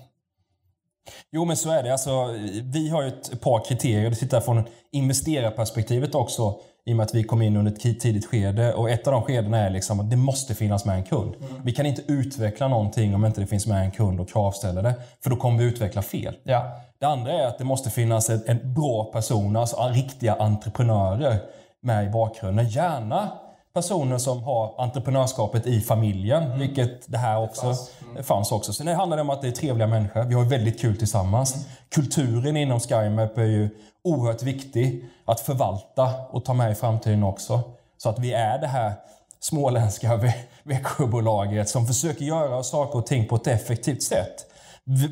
Jo, 1.30 1.44
men 1.44 1.56
så 1.56 1.70
är 1.70 1.82
det. 1.82 1.92
Alltså, 1.92 2.26
vi 2.62 2.88
har 2.88 3.02
ju 3.02 3.08
ett 3.08 3.40
par 3.40 3.64
kriterier. 3.64 4.10
Det 4.10 4.16
tittar 4.16 4.40
från 4.40 4.64
investerarperspektivet 4.92 6.14
också 6.14 6.60
i 6.88 6.92
och 6.92 6.96
med 6.96 7.04
att 7.04 7.14
vi 7.14 7.24
kom 7.24 7.42
in 7.42 7.56
under 7.56 7.72
ett 7.72 8.00
tidigt 8.00 8.26
skede. 8.26 8.74
Och 8.74 8.90
ett 8.90 9.06
av 9.06 9.12
de 9.12 9.22
skedena 9.22 9.58
är 9.58 9.70
liksom 9.70 10.00
att 10.00 10.10
det 10.10 10.16
måste 10.16 10.54
finnas 10.54 10.84
med 10.84 10.96
en 10.96 11.04
kund. 11.04 11.34
Mm. 11.34 11.62
Vi 11.64 11.72
kan 11.72 11.86
inte 11.86 12.02
utveckla 12.12 12.68
någonting 12.68 13.14
om 13.14 13.24
inte 13.24 13.40
det 13.40 13.46
finns 13.46 13.66
med 13.66 13.84
en 13.84 13.90
kund 13.90 14.20
och 14.20 14.28
kravställer 14.28 14.82
det. 14.82 14.94
För 15.22 15.30
då 15.30 15.36
kommer 15.36 15.58
vi 15.58 15.64
utveckla 15.64 16.02
fel. 16.02 16.36
Ja. 16.42 16.80
Det 16.98 17.06
andra 17.06 17.32
är 17.32 17.46
att 17.46 17.58
det 17.58 17.64
måste 17.64 17.90
finnas 17.90 18.30
en, 18.30 18.42
en 18.46 18.74
bra 18.74 19.04
person, 19.04 19.56
alltså 19.56 19.88
riktiga 19.92 20.34
entreprenörer 20.34 21.38
med 21.80 22.06
i 22.06 22.10
bakgrunden. 22.10 22.68
Gärna 22.68 23.30
personer 23.76 24.18
som 24.18 24.42
har 24.42 24.74
entreprenörskapet 24.78 25.66
i 25.66 25.80
familjen, 25.80 26.42
mm. 26.42 26.58
vilket 26.58 27.12
det 27.12 27.18
här 27.18 27.42
också 27.42 27.66
det 27.66 28.10
mm. 28.10 28.24
fanns 28.24 28.52
också. 28.52 28.72
Sen 28.72 28.86
handlar 28.86 29.16
det 29.16 29.20
om 29.20 29.30
att 29.30 29.42
det 29.42 29.48
är 29.48 29.52
trevliga 29.52 29.86
människor. 29.86 30.24
Vi 30.24 30.34
har 30.34 30.44
väldigt 30.44 30.80
kul 30.80 30.96
tillsammans. 30.96 31.54
Mm. 31.54 31.66
Kulturen 31.88 32.56
inom 32.56 32.80
SkyMap 32.80 33.38
är 33.38 33.44
ju 33.44 33.68
oerhört 34.04 34.42
viktig 34.42 35.04
att 35.24 35.40
förvalta 35.40 36.14
och 36.30 36.44
ta 36.44 36.54
med 36.54 36.72
i 36.72 36.74
framtiden 36.74 37.22
också. 37.22 37.60
Så 37.98 38.08
att 38.08 38.18
vi 38.18 38.32
är 38.32 38.58
det 38.58 38.66
här 38.66 38.92
småländska 39.40 40.20
Växjöbolaget 40.62 41.68
som 41.68 41.86
försöker 41.86 42.24
göra 42.24 42.62
saker 42.62 42.98
och 42.98 43.06
ting 43.06 43.28
på 43.28 43.36
ett 43.36 43.46
effektivt 43.46 44.02
sätt. 44.02 44.46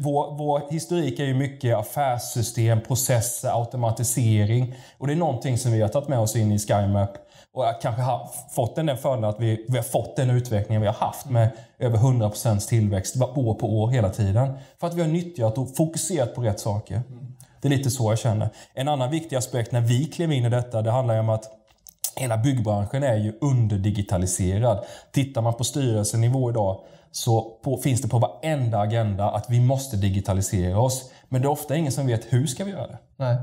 Vår, 0.02 0.36
vår, 0.38 0.62
historik 0.70 1.18
är 1.18 1.24
ju 1.24 1.34
mycket 1.34 1.76
affärssystem, 1.76 2.80
processer, 2.80 3.60
automatisering. 3.60 4.74
Och 4.98 5.06
det 5.06 5.12
är 5.12 5.16
någonting 5.16 5.58
som 5.58 5.72
vi 5.72 5.80
har 5.80 5.88
tagit 5.88 6.08
med 6.08 6.18
oss 6.18 6.36
in 6.36 6.52
i 6.52 6.58
SkyMap 6.58 7.10
och 7.54 7.64
kanske 7.82 8.02
har 8.02 8.30
fått 8.50 8.76
den 8.76 8.96
fördelen 8.96 9.30
att 9.30 9.40
vi, 9.40 9.66
vi 9.68 9.76
har 9.76 9.84
fått 9.84 10.16
den 10.16 10.30
utvecklingen 10.30 10.80
vi 10.80 10.86
har 10.86 10.94
haft 10.94 11.30
med 11.30 11.50
över 11.78 11.98
100% 11.98 12.68
tillväxt 12.68 13.16
år 13.16 13.54
på 13.54 13.80
år 13.80 13.90
hela 13.90 14.10
tiden. 14.10 14.52
För 14.80 14.86
att 14.86 14.94
vi 14.94 15.00
har 15.00 15.08
nyttjat 15.08 15.58
och 15.58 15.76
fokuserat 15.76 16.34
på 16.34 16.42
rätt 16.42 16.60
saker. 16.60 17.02
Det 17.60 17.68
är 17.68 17.70
lite 17.70 17.90
så 17.90 18.12
jag 18.12 18.18
känner. 18.18 18.48
En 18.74 18.88
annan 18.88 19.10
viktig 19.10 19.36
aspekt 19.36 19.72
när 19.72 19.80
vi 19.80 20.04
klev 20.04 20.32
in 20.32 20.44
i 20.44 20.48
detta, 20.48 20.82
det 20.82 20.90
handlar 20.90 21.14
ju 21.14 21.20
om 21.20 21.28
att 21.28 21.50
hela 22.16 22.36
byggbranschen 22.36 23.02
är 23.02 23.16
ju 23.16 23.38
underdigitaliserad. 23.40 24.84
Tittar 25.12 25.42
man 25.42 25.54
på 25.54 25.64
styrelsenivå 25.64 26.50
idag 26.50 26.80
så 27.12 27.58
på, 27.62 27.76
finns 27.76 28.02
det 28.02 28.08
på 28.08 28.18
varenda 28.18 28.78
agenda 28.78 29.30
att 29.30 29.50
vi 29.50 29.60
måste 29.60 29.96
digitalisera 29.96 30.80
oss. 30.80 31.10
Men 31.28 31.42
det 31.42 31.46
är 31.46 31.50
ofta 31.50 31.76
ingen 31.76 31.92
som 31.92 32.06
vet 32.06 32.32
hur 32.32 32.46
ska 32.46 32.64
vi 32.64 32.70
göra 32.70 32.86
det. 32.86 32.98
Nej. 33.16 33.36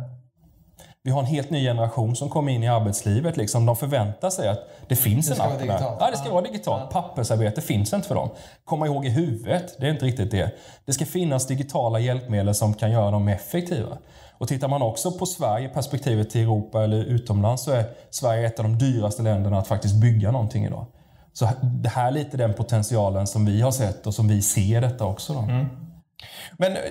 Vi 1.04 1.12
har 1.12 1.20
en 1.20 1.26
helt 1.26 1.50
ny 1.50 1.64
generation 1.64 2.16
som 2.16 2.30
kommer 2.30 2.52
in 2.52 2.64
i 2.64 2.68
arbetslivet. 2.68 3.38
Liksom. 3.38 3.66
De 3.66 3.76
förväntar 3.76 4.30
sig 4.30 4.50
att 4.50 4.60
det 4.88 4.96
finns 4.96 5.28
Det 5.28 5.36
en 5.36 5.42
app. 5.42 5.98
Ja, 6.00 6.12
det 6.12 6.18
ska 6.18 6.32
vara 6.32 6.42
digitalt. 6.42 6.92
Pappersarbete 6.92 7.62
finns 7.62 7.94
inte 7.94 8.08
för 8.08 8.16
dem. 8.16 8.30
Komma 8.66 8.86
ihåg 8.86 9.06
i 9.06 9.10
huvudet, 9.10 9.76
det 9.80 9.88
är 9.88 9.92
inte 9.92 10.06
riktigt 10.06 10.32
det. 10.32 10.52
Det 10.86 10.94
ska 10.94 11.06
finnas 11.06 11.48
digitala 11.48 12.00
hjälpmedel 12.00 12.56
som 12.56 12.74
kan 12.74 12.92
göra 12.92 13.12
dem 13.12 13.28
effektiva. 13.28 13.98
Och 14.38 14.48
tittar 14.48 14.68
man 14.68 14.82
också 14.82 15.12
på 15.12 15.26
Sverige, 15.26 15.70
perspektivet 15.70 16.30
till 16.30 16.42
Europa 16.42 16.84
eller 16.84 16.98
utomlands, 16.98 17.64
så 17.64 17.72
är 17.72 17.86
Sverige 18.10 18.48
ett 18.48 18.60
av 18.60 18.66
de 18.66 18.78
dyraste 18.78 19.22
länderna 19.22 19.58
att 19.58 19.68
faktiskt 19.68 19.96
bygga 19.96 20.32
någonting 20.32 20.66
idag. 20.66 20.86
Så 21.34 21.50
det 21.62 21.90
här 21.90 22.08
är 22.08 22.12
lite 22.12 22.38
den 22.38 22.54
potentialen 22.54 23.28
som 23.28 23.46
vi 23.46 23.62
har 23.62 23.72
sett 23.72 24.08
och 24.08 24.14
som 24.14 24.28
vi 24.28 24.42
ser 24.42 24.82
detta 24.82 25.06
också. 25.06 25.34
Då. 25.34 25.40
Mm. 25.40 25.66
Men 26.58 26.72
eh, 26.72 26.82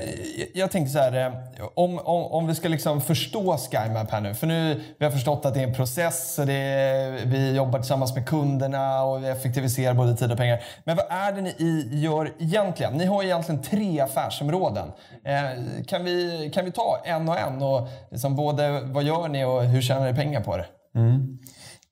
jag 0.54 0.70
tänker 0.70 0.90
så 0.90 0.98
här, 0.98 1.26
eh, 1.26 1.32
om, 1.74 1.98
om, 1.98 2.24
om 2.24 2.46
vi 2.46 2.54
ska 2.54 2.68
liksom 2.68 3.00
förstå 3.00 3.56
SkyMap 3.56 4.10
här 4.10 4.20
nu. 4.20 4.34
För 4.34 4.46
nu 4.46 4.80
vi 4.98 5.04
har 5.04 5.12
förstått 5.12 5.46
att 5.46 5.54
det 5.54 5.60
är 5.60 5.64
en 5.64 5.74
process 5.74 6.38
och 6.38 6.46
det 6.46 6.52
är, 6.52 7.26
vi 7.26 7.56
jobbar 7.56 7.78
tillsammans 7.78 8.14
med 8.14 8.26
kunderna 8.26 9.02
och 9.02 9.24
vi 9.24 9.28
effektiviserar 9.28 9.94
både 9.94 10.16
tid 10.16 10.32
och 10.32 10.38
pengar. 10.38 10.62
Men 10.84 10.96
vad 10.96 11.06
är 11.10 11.32
det 11.32 11.40
ni 11.40 11.88
gör 11.92 12.32
egentligen? 12.38 12.92
Ni 12.92 13.04
har 13.04 13.22
egentligen 13.22 13.62
tre 13.62 14.00
affärsområden. 14.00 14.92
Eh, 15.24 15.84
kan, 15.86 16.04
vi, 16.04 16.50
kan 16.54 16.64
vi 16.64 16.72
ta 16.72 17.02
en 17.04 17.28
och 17.28 17.38
en? 17.38 17.62
Och 17.62 17.88
liksom 18.10 18.36
både 18.36 18.80
vad 18.80 19.04
gör 19.04 19.28
ni 19.28 19.44
och 19.44 19.62
hur 19.62 19.82
tjänar 19.82 20.06
ni 20.06 20.14
pengar 20.14 20.40
på 20.40 20.56
det? 20.56 20.66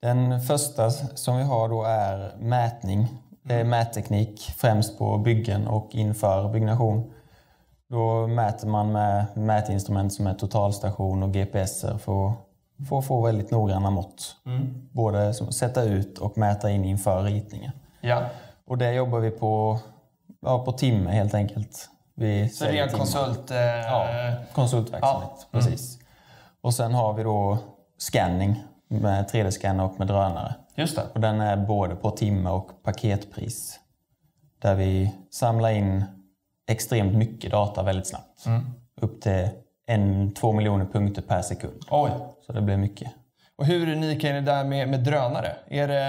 Den 0.03 0.41
första 0.41 0.91
som 0.91 1.37
vi 1.37 1.43
har 1.43 1.69
då 1.69 1.85
är 1.85 2.37
mätning. 2.39 3.09
Det 3.43 3.55
är 3.55 3.65
mätteknik 3.65 4.55
främst 4.57 4.99
på 4.99 5.19
byggen 5.19 5.67
och 5.67 5.89
inför 5.93 6.53
byggnation. 6.53 7.13
Då 7.91 8.27
mäter 8.27 8.67
man 8.69 8.93
med 8.93 9.27
mätinstrument 9.35 10.13
som 10.13 10.27
är 10.27 10.35
totalstation 10.35 11.23
och 11.23 11.33
GPSer 11.33 11.99
för 11.99 12.29
att, 12.29 12.93
att 12.93 13.07
få 13.07 13.21
väldigt 13.23 13.51
noggranna 13.51 13.91
mått. 13.91 14.37
Både 14.93 15.35
som 15.35 15.53
sätta 15.53 15.83
ut 15.83 16.19
och 16.19 16.39
mäta 16.39 16.71
in 16.71 16.85
inför 16.85 17.23
ritningen. 17.23 17.73
Ja. 18.01 18.23
Och 18.67 18.79
det 18.79 18.93
jobbar 18.93 19.19
vi 19.19 19.31
på, 19.31 19.79
ja, 20.41 20.65
på 20.65 20.73
timme 20.73 21.11
helt 21.11 21.35
enkelt. 21.35 21.89
Vi 22.15 22.49
Så 22.49 22.65
ren 22.65 22.73
timmar. 22.89 22.89
konsult... 22.99 23.51
Eh, 23.51 23.57
Ja, 23.59 24.07
konsultverksamhet. 24.53 25.47
Precis. 25.53 25.99
Och 26.61 26.75
sen 26.75 26.95
har 26.95 27.13
vi 27.13 27.23
då 27.23 27.59
scanning 27.99 28.63
med 28.89 29.25
3D-scanner 29.31 29.85
och 29.85 29.99
med 29.99 30.09
drönare. 30.09 30.55
Just 30.75 30.97
det. 30.97 31.03
Och 31.15 31.21
den 31.21 31.41
är 31.41 31.57
både 31.57 31.95
på 31.95 32.11
timme 32.11 32.51
och 32.51 32.83
paketpris. 32.83 33.81
Där 34.59 34.75
vi 34.75 35.15
samlar 35.31 35.71
in 35.71 36.05
extremt 36.69 37.15
mycket 37.15 37.51
data 37.51 37.83
väldigt 37.83 38.07
snabbt. 38.07 38.47
Upp 39.01 39.21
till 39.21 39.49
en, 39.87 40.35
två 40.35 40.53
miljoner 40.53 40.85
punkter 40.85 41.23
per 41.23 41.43
sekund. 41.43 41.83
Oj. 41.91 42.11
Så 42.47 42.53
det 42.53 42.61
blir 42.61 42.77
mycket. 42.77 43.13
Och 43.57 43.67
hur 43.67 43.93
unika 43.93 44.29
är 44.29 44.35
ni 44.35 44.41
där 44.41 44.65
med, 44.65 44.89
med 44.89 45.01
drönare? 45.01 45.57
Är 45.69 45.89
det, 45.89 46.01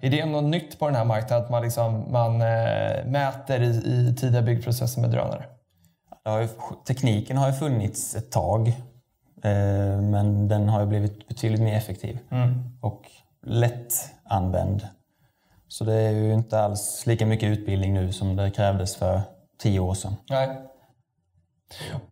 är 0.00 0.10
det 0.10 0.24
något 0.24 0.44
nytt 0.44 0.78
på 0.78 0.86
den 0.86 0.94
här 0.94 1.04
marknaden 1.04 1.44
att 1.44 1.50
man, 1.50 1.62
liksom, 1.62 2.12
man 2.12 2.40
eh, 2.40 3.04
mäter 3.06 3.62
i, 3.62 3.66
i 3.66 4.14
tidiga 4.18 4.42
byggprocesser 4.42 5.00
med 5.00 5.10
drönare? 5.10 5.44
Har 6.24 6.40
ju, 6.40 6.48
tekniken 6.86 7.36
har 7.36 7.46
ju 7.46 7.52
funnits 7.52 8.14
ett 8.14 8.30
tag. 8.30 8.68
Eh, 9.42 10.00
men 10.00 10.48
den 10.48 10.68
har 10.68 10.80
ju 10.80 10.86
blivit 10.86 11.28
betydligt 11.28 11.60
mer 11.60 11.76
effektiv. 11.76 12.18
Och 12.80 13.02
lätt 13.46 13.94
använd. 14.24 14.88
Så 15.68 15.84
det 15.84 15.94
är 15.94 16.10
ju 16.10 16.34
inte 16.34 16.60
alls 16.60 17.06
lika 17.06 17.26
mycket 17.26 17.48
utbildning 17.48 17.94
nu 17.94 18.12
som 18.12 18.36
det 18.36 18.50
krävdes 18.50 18.96
för 18.96 19.20
tio 19.62 19.80
år 19.80 19.94
sedan. 19.94 20.16
Nej. 20.30 20.48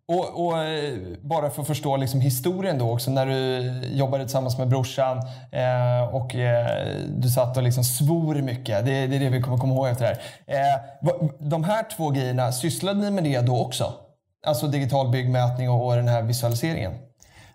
Och, 0.09 0.47
och 0.47 0.59
eh, 0.65 0.99
bara 1.23 1.51
för 1.51 1.61
att 1.63 1.69
förstå 1.69 1.97
liksom 1.97 2.21
historien 2.21 2.79
då 2.79 2.93
också, 2.93 3.11
när 3.11 3.27
du 3.27 3.61
jobbade 3.97 4.25
tillsammans 4.25 4.59
med 4.59 4.69
brorsan 4.69 5.19
eh, 5.53 6.15
och 6.15 6.35
eh, 6.35 6.97
du 7.17 7.29
satt 7.29 7.57
och 7.57 7.63
liksom 7.63 7.85
svor 7.85 8.35
mycket. 8.35 8.85
Det, 8.85 9.07
det 9.07 9.17
är 9.17 9.21
det 9.21 9.29
vi 9.29 9.43
kommer 9.43 9.59
komma 9.59 9.75
ihåg 9.75 9.89
efter 9.89 10.05
det 10.05 10.19
här. 10.53 10.75
Eh, 11.11 11.29
de 11.39 11.65
här 11.65 11.85
två 11.97 12.11
grejerna, 12.11 12.53
sysslade 12.53 13.01
ni 13.01 13.11
med 13.11 13.25
det 13.25 13.41
då 13.41 13.61
också? 13.61 13.93
Alltså 14.47 14.67
digital 14.67 15.09
byggmätning 15.11 15.71
och, 15.71 15.87
och 15.87 15.97
den 15.97 16.09
här 16.09 16.23
visualiseringen? 16.23 16.93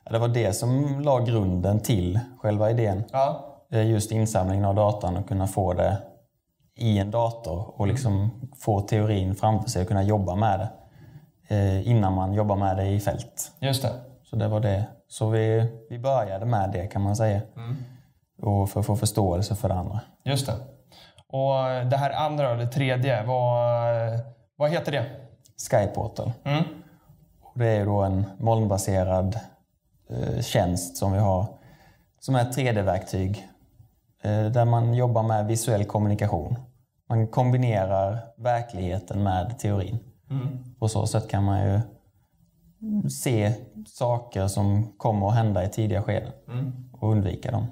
Ja, 0.05 0.11
Det 0.11 0.19
var 0.19 0.27
det 0.27 0.53
som 0.53 0.99
la 1.01 1.19
grunden 1.19 1.79
till 1.79 2.19
själva 2.41 2.69
idén. 2.71 3.03
Ja. 3.11 3.43
Eh, 3.71 3.89
Just 3.89 4.11
insamlingen 4.11 4.65
av 4.65 4.75
datan 4.75 5.17
och 5.17 5.27
kunna 5.27 5.47
få 5.47 5.73
det 5.73 5.97
i 6.77 6.97
en 6.99 7.11
dator 7.11 7.73
och 7.81 7.87
liksom 7.87 8.31
få 8.59 8.81
teorin 8.81 9.35
framför 9.35 9.69
sig 9.69 9.81
och 9.81 9.87
kunna 9.87 10.03
jobba 10.03 10.35
med 10.35 10.59
det 10.59 10.69
eh, 11.55 11.87
innan 11.89 12.13
man 12.13 12.33
jobbar 12.33 12.55
med 12.55 12.77
det 12.77 12.85
i 12.85 12.99
fält. 12.99 13.51
Just 13.59 13.81
det. 13.81 13.91
Så 14.23 14.35
det 14.35 14.47
var 14.47 14.59
det. 14.59 14.83
Så 15.07 15.29
vi, 15.29 15.71
vi 15.89 15.99
började 15.99 16.45
med 16.45 16.71
det 16.71 16.87
kan 16.87 17.01
man 17.01 17.15
säga. 17.15 17.41
Och 18.41 18.69
för 18.69 18.79
att 18.79 18.85
få 18.85 18.95
förståelse 18.95 19.55
för 19.55 19.69
det 19.69 19.75
andra. 19.75 19.99
Just 20.23 20.45
det. 20.45 20.53
Och 21.27 21.85
det 21.89 21.97
här 21.97 22.11
andra, 22.11 22.55
det 22.55 22.67
tredje, 22.67 23.23
vad, 23.23 24.19
vad 24.55 24.71
heter 24.71 24.91
det? 24.91 25.05
Skyportal. 25.71 26.31
Mm. 26.43 26.63
Och 27.41 27.59
det 27.59 27.67
är 27.67 27.85
då 27.85 28.01
en 28.01 28.25
molnbaserad 28.37 29.39
eh, 30.09 30.41
tjänst 30.41 30.97
som 30.97 31.11
vi 31.11 31.19
har 31.19 31.45
som 32.19 32.35
är 32.35 32.41
ett 32.41 32.57
3D-verktyg 32.57 33.37
eh, 33.37 33.43
där 34.23 34.65
man 34.65 34.93
jobbar 34.93 35.23
med 35.23 35.47
visuell 35.47 35.85
kommunikation. 35.85 36.55
Man 37.09 37.27
kombinerar 37.27 38.19
verkligheten 38.37 39.23
med 39.23 39.59
teorin. 39.59 39.99
På 40.79 40.87
så 40.87 41.07
sätt 41.07 41.29
kan 41.29 41.43
man 41.43 41.65
ju 41.65 41.81
se 43.09 43.53
saker 43.87 44.47
som 44.47 44.93
kommer 44.97 45.27
att 45.27 45.35
hända 45.35 45.63
i 45.63 45.69
tidiga 45.69 46.01
skeden 46.03 46.31
och 46.91 47.11
undvika 47.11 47.51
dem. 47.51 47.65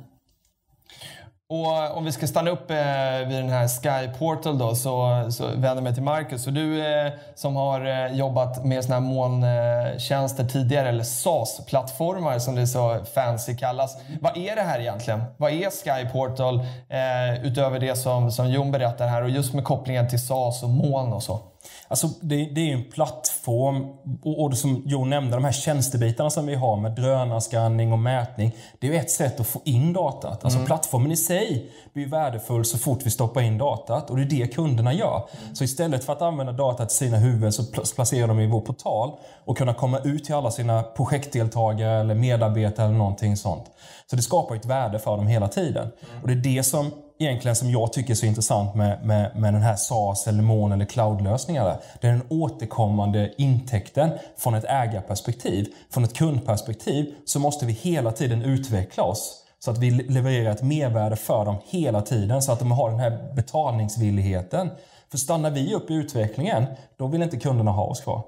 Och 1.49 1.77
eh, 1.77 1.97
om 1.97 2.05
vi 2.05 2.11
ska 2.11 2.27
stanna 2.27 2.51
upp 2.51 2.71
eh, 2.71 3.27
vid 3.27 3.37
den 3.37 3.49
här 3.49 3.67
Sky 3.67 4.19
Portal 4.19 4.57
då 4.57 4.75
så, 4.75 5.25
så 5.31 5.47
vänder 5.47 5.75
jag 5.75 5.83
mig 5.83 5.93
till 5.93 6.03
Marcus. 6.03 6.43
Så 6.43 6.49
du 6.49 6.85
eh, 6.85 7.11
som 7.35 7.55
har 7.55 7.85
eh, 7.85 8.17
jobbat 8.17 8.65
med 8.65 8.83
såna 8.83 8.95
här 8.95 9.01
molntjänster 9.01 10.45
tidigare, 10.45 10.89
eller 10.89 11.03
SAS-plattformar 11.03 12.39
som 12.39 12.55
det 12.55 12.67
så 12.67 12.99
fancy 13.15 13.57
kallas. 13.57 13.97
Vad 14.21 14.37
är 14.37 14.55
det 14.55 14.61
här 14.61 14.79
egentligen? 14.79 15.23
Vad 15.37 15.51
är 15.51 15.69
Sky 15.69 16.09
Portal 16.11 16.59
eh, 16.89 17.45
utöver 17.45 17.79
det 17.79 17.95
som, 17.95 18.31
som 18.31 18.49
Jon 18.49 18.71
berättar 18.71 19.07
här 19.07 19.23
och 19.23 19.29
just 19.29 19.53
med 19.53 19.63
kopplingen 19.63 20.09
till 20.09 20.19
SAS 20.19 20.63
och 20.63 20.69
moln 20.69 21.13
och 21.13 21.23
så? 21.23 21.39
Alltså, 21.87 22.07
det, 22.21 22.35
det 22.35 22.61
är 22.61 22.65
ju 22.65 22.73
en 22.73 22.91
plattform 22.91 23.85
och, 24.23 24.43
och 24.43 24.57
som 24.57 24.83
Jon 24.85 25.09
nämnde, 25.09 25.37
de 25.37 25.43
här 25.45 25.51
tjänstebitarna 25.51 26.29
som 26.29 26.45
vi 26.45 26.55
har 26.55 26.77
med 26.77 26.91
drönarskanning 26.91 27.91
och 27.91 27.99
mätning. 27.99 28.55
Det 28.79 28.87
är 28.87 28.91
ju 28.91 28.97
ett 28.97 29.11
sätt 29.11 29.39
att 29.39 29.47
få 29.47 29.61
in 29.63 29.93
datat. 29.93 30.45
Alltså 30.45 30.59
plattformen 30.65 31.11
i 31.11 31.17
sig 31.17 31.71
blir 31.93 32.07
värdefull 32.07 32.65
så 32.65 32.77
fort 32.77 32.99
vi 33.05 33.11
stoppar 33.11 33.41
in 33.41 33.57
datat 33.57 34.09
och 34.09 34.17
det 34.17 34.23
är 34.23 34.25
det 34.25 34.47
kunderna 34.47 34.93
gör. 34.93 35.23
Så 35.53 35.63
istället 35.63 36.03
för 36.03 36.13
att 36.13 36.21
använda 36.21 36.51
datat 36.51 36.89
till 36.89 36.97
sina 36.97 37.17
huvuden 37.17 37.53
så 37.53 37.63
pl- 37.63 37.95
placerar 37.95 38.27
de 38.27 38.39
i 38.39 38.47
vår 38.47 38.61
portal 38.61 39.11
och 39.45 39.57
kunna 39.57 39.73
komma 39.73 39.99
ut 39.99 40.23
till 40.23 40.35
alla 40.35 40.51
sina 40.51 40.83
projektdeltagare 40.83 41.99
eller 41.99 42.15
medarbetare 42.15 42.85
eller 42.85 42.97
någonting 42.97 43.37
sånt. 43.37 43.65
Så 44.09 44.15
det 44.15 44.21
skapar 44.21 44.55
ett 44.55 44.65
värde 44.65 44.99
för 44.99 45.17
dem 45.17 45.27
hela 45.27 45.47
tiden. 45.47 45.91
Och 46.21 46.27
det 46.27 46.33
är 46.33 46.55
det 46.55 46.63
som 46.63 46.91
egentligen 47.19 47.55
som 47.55 47.71
jag 47.71 47.93
tycker 47.93 48.11
är 48.11 48.15
så 48.15 48.25
intressant 48.25 48.75
med, 48.75 49.05
med, 49.05 49.35
med 49.35 49.53
den 49.53 49.61
här 49.61 49.75
SaaS 49.75 50.27
eller 50.27 50.43
moln 50.43 50.71
eller 50.71 50.85
cloudlösningarna. 50.85 51.77
Det 52.01 52.07
är 52.07 52.11
den 52.11 52.27
återkommande 52.29 53.33
intäkten 53.37 54.09
från 54.37 54.53
ett 54.53 54.65
ägarperspektiv. 54.65 55.73
Från 55.89 56.03
ett 56.03 56.13
kundperspektiv 56.13 57.15
så 57.25 57.39
måste 57.39 57.65
vi 57.65 57.73
hela 57.73 58.11
tiden 58.11 58.41
utveckla 58.41 59.03
oss 59.03 59.41
så 59.59 59.71
att 59.71 59.77
vi 59.77 59.91
levererar 59.91 60.51
ett 60.51 60.63
mervärde 60.63 61.15
för 61.15 61.45
dem 61.45 61.55
hela 61.65 62.01
tiden 62.01 62.41
så 62.41 62.51
att 62.51 62.59
de 62.59 62.71
har 62.71 62.89
den 62.89 62.99
här 62.99 63.33
betalningsvilligheten. 63.35 64.69
För 65.11 65.17
stannar 65.17 65.51
vi 65.51 65.73
upp 65.73 65.91
i 65.91 65.93
utvecklingen, 65.93 66.65
då 66.97 67.07
vill 67.07 67.21
inte 67.21 67.37
kunderna 67.37 67.71
ha 67.71 67.83
oss 67.83 68.01
kvar. 68.01 68.23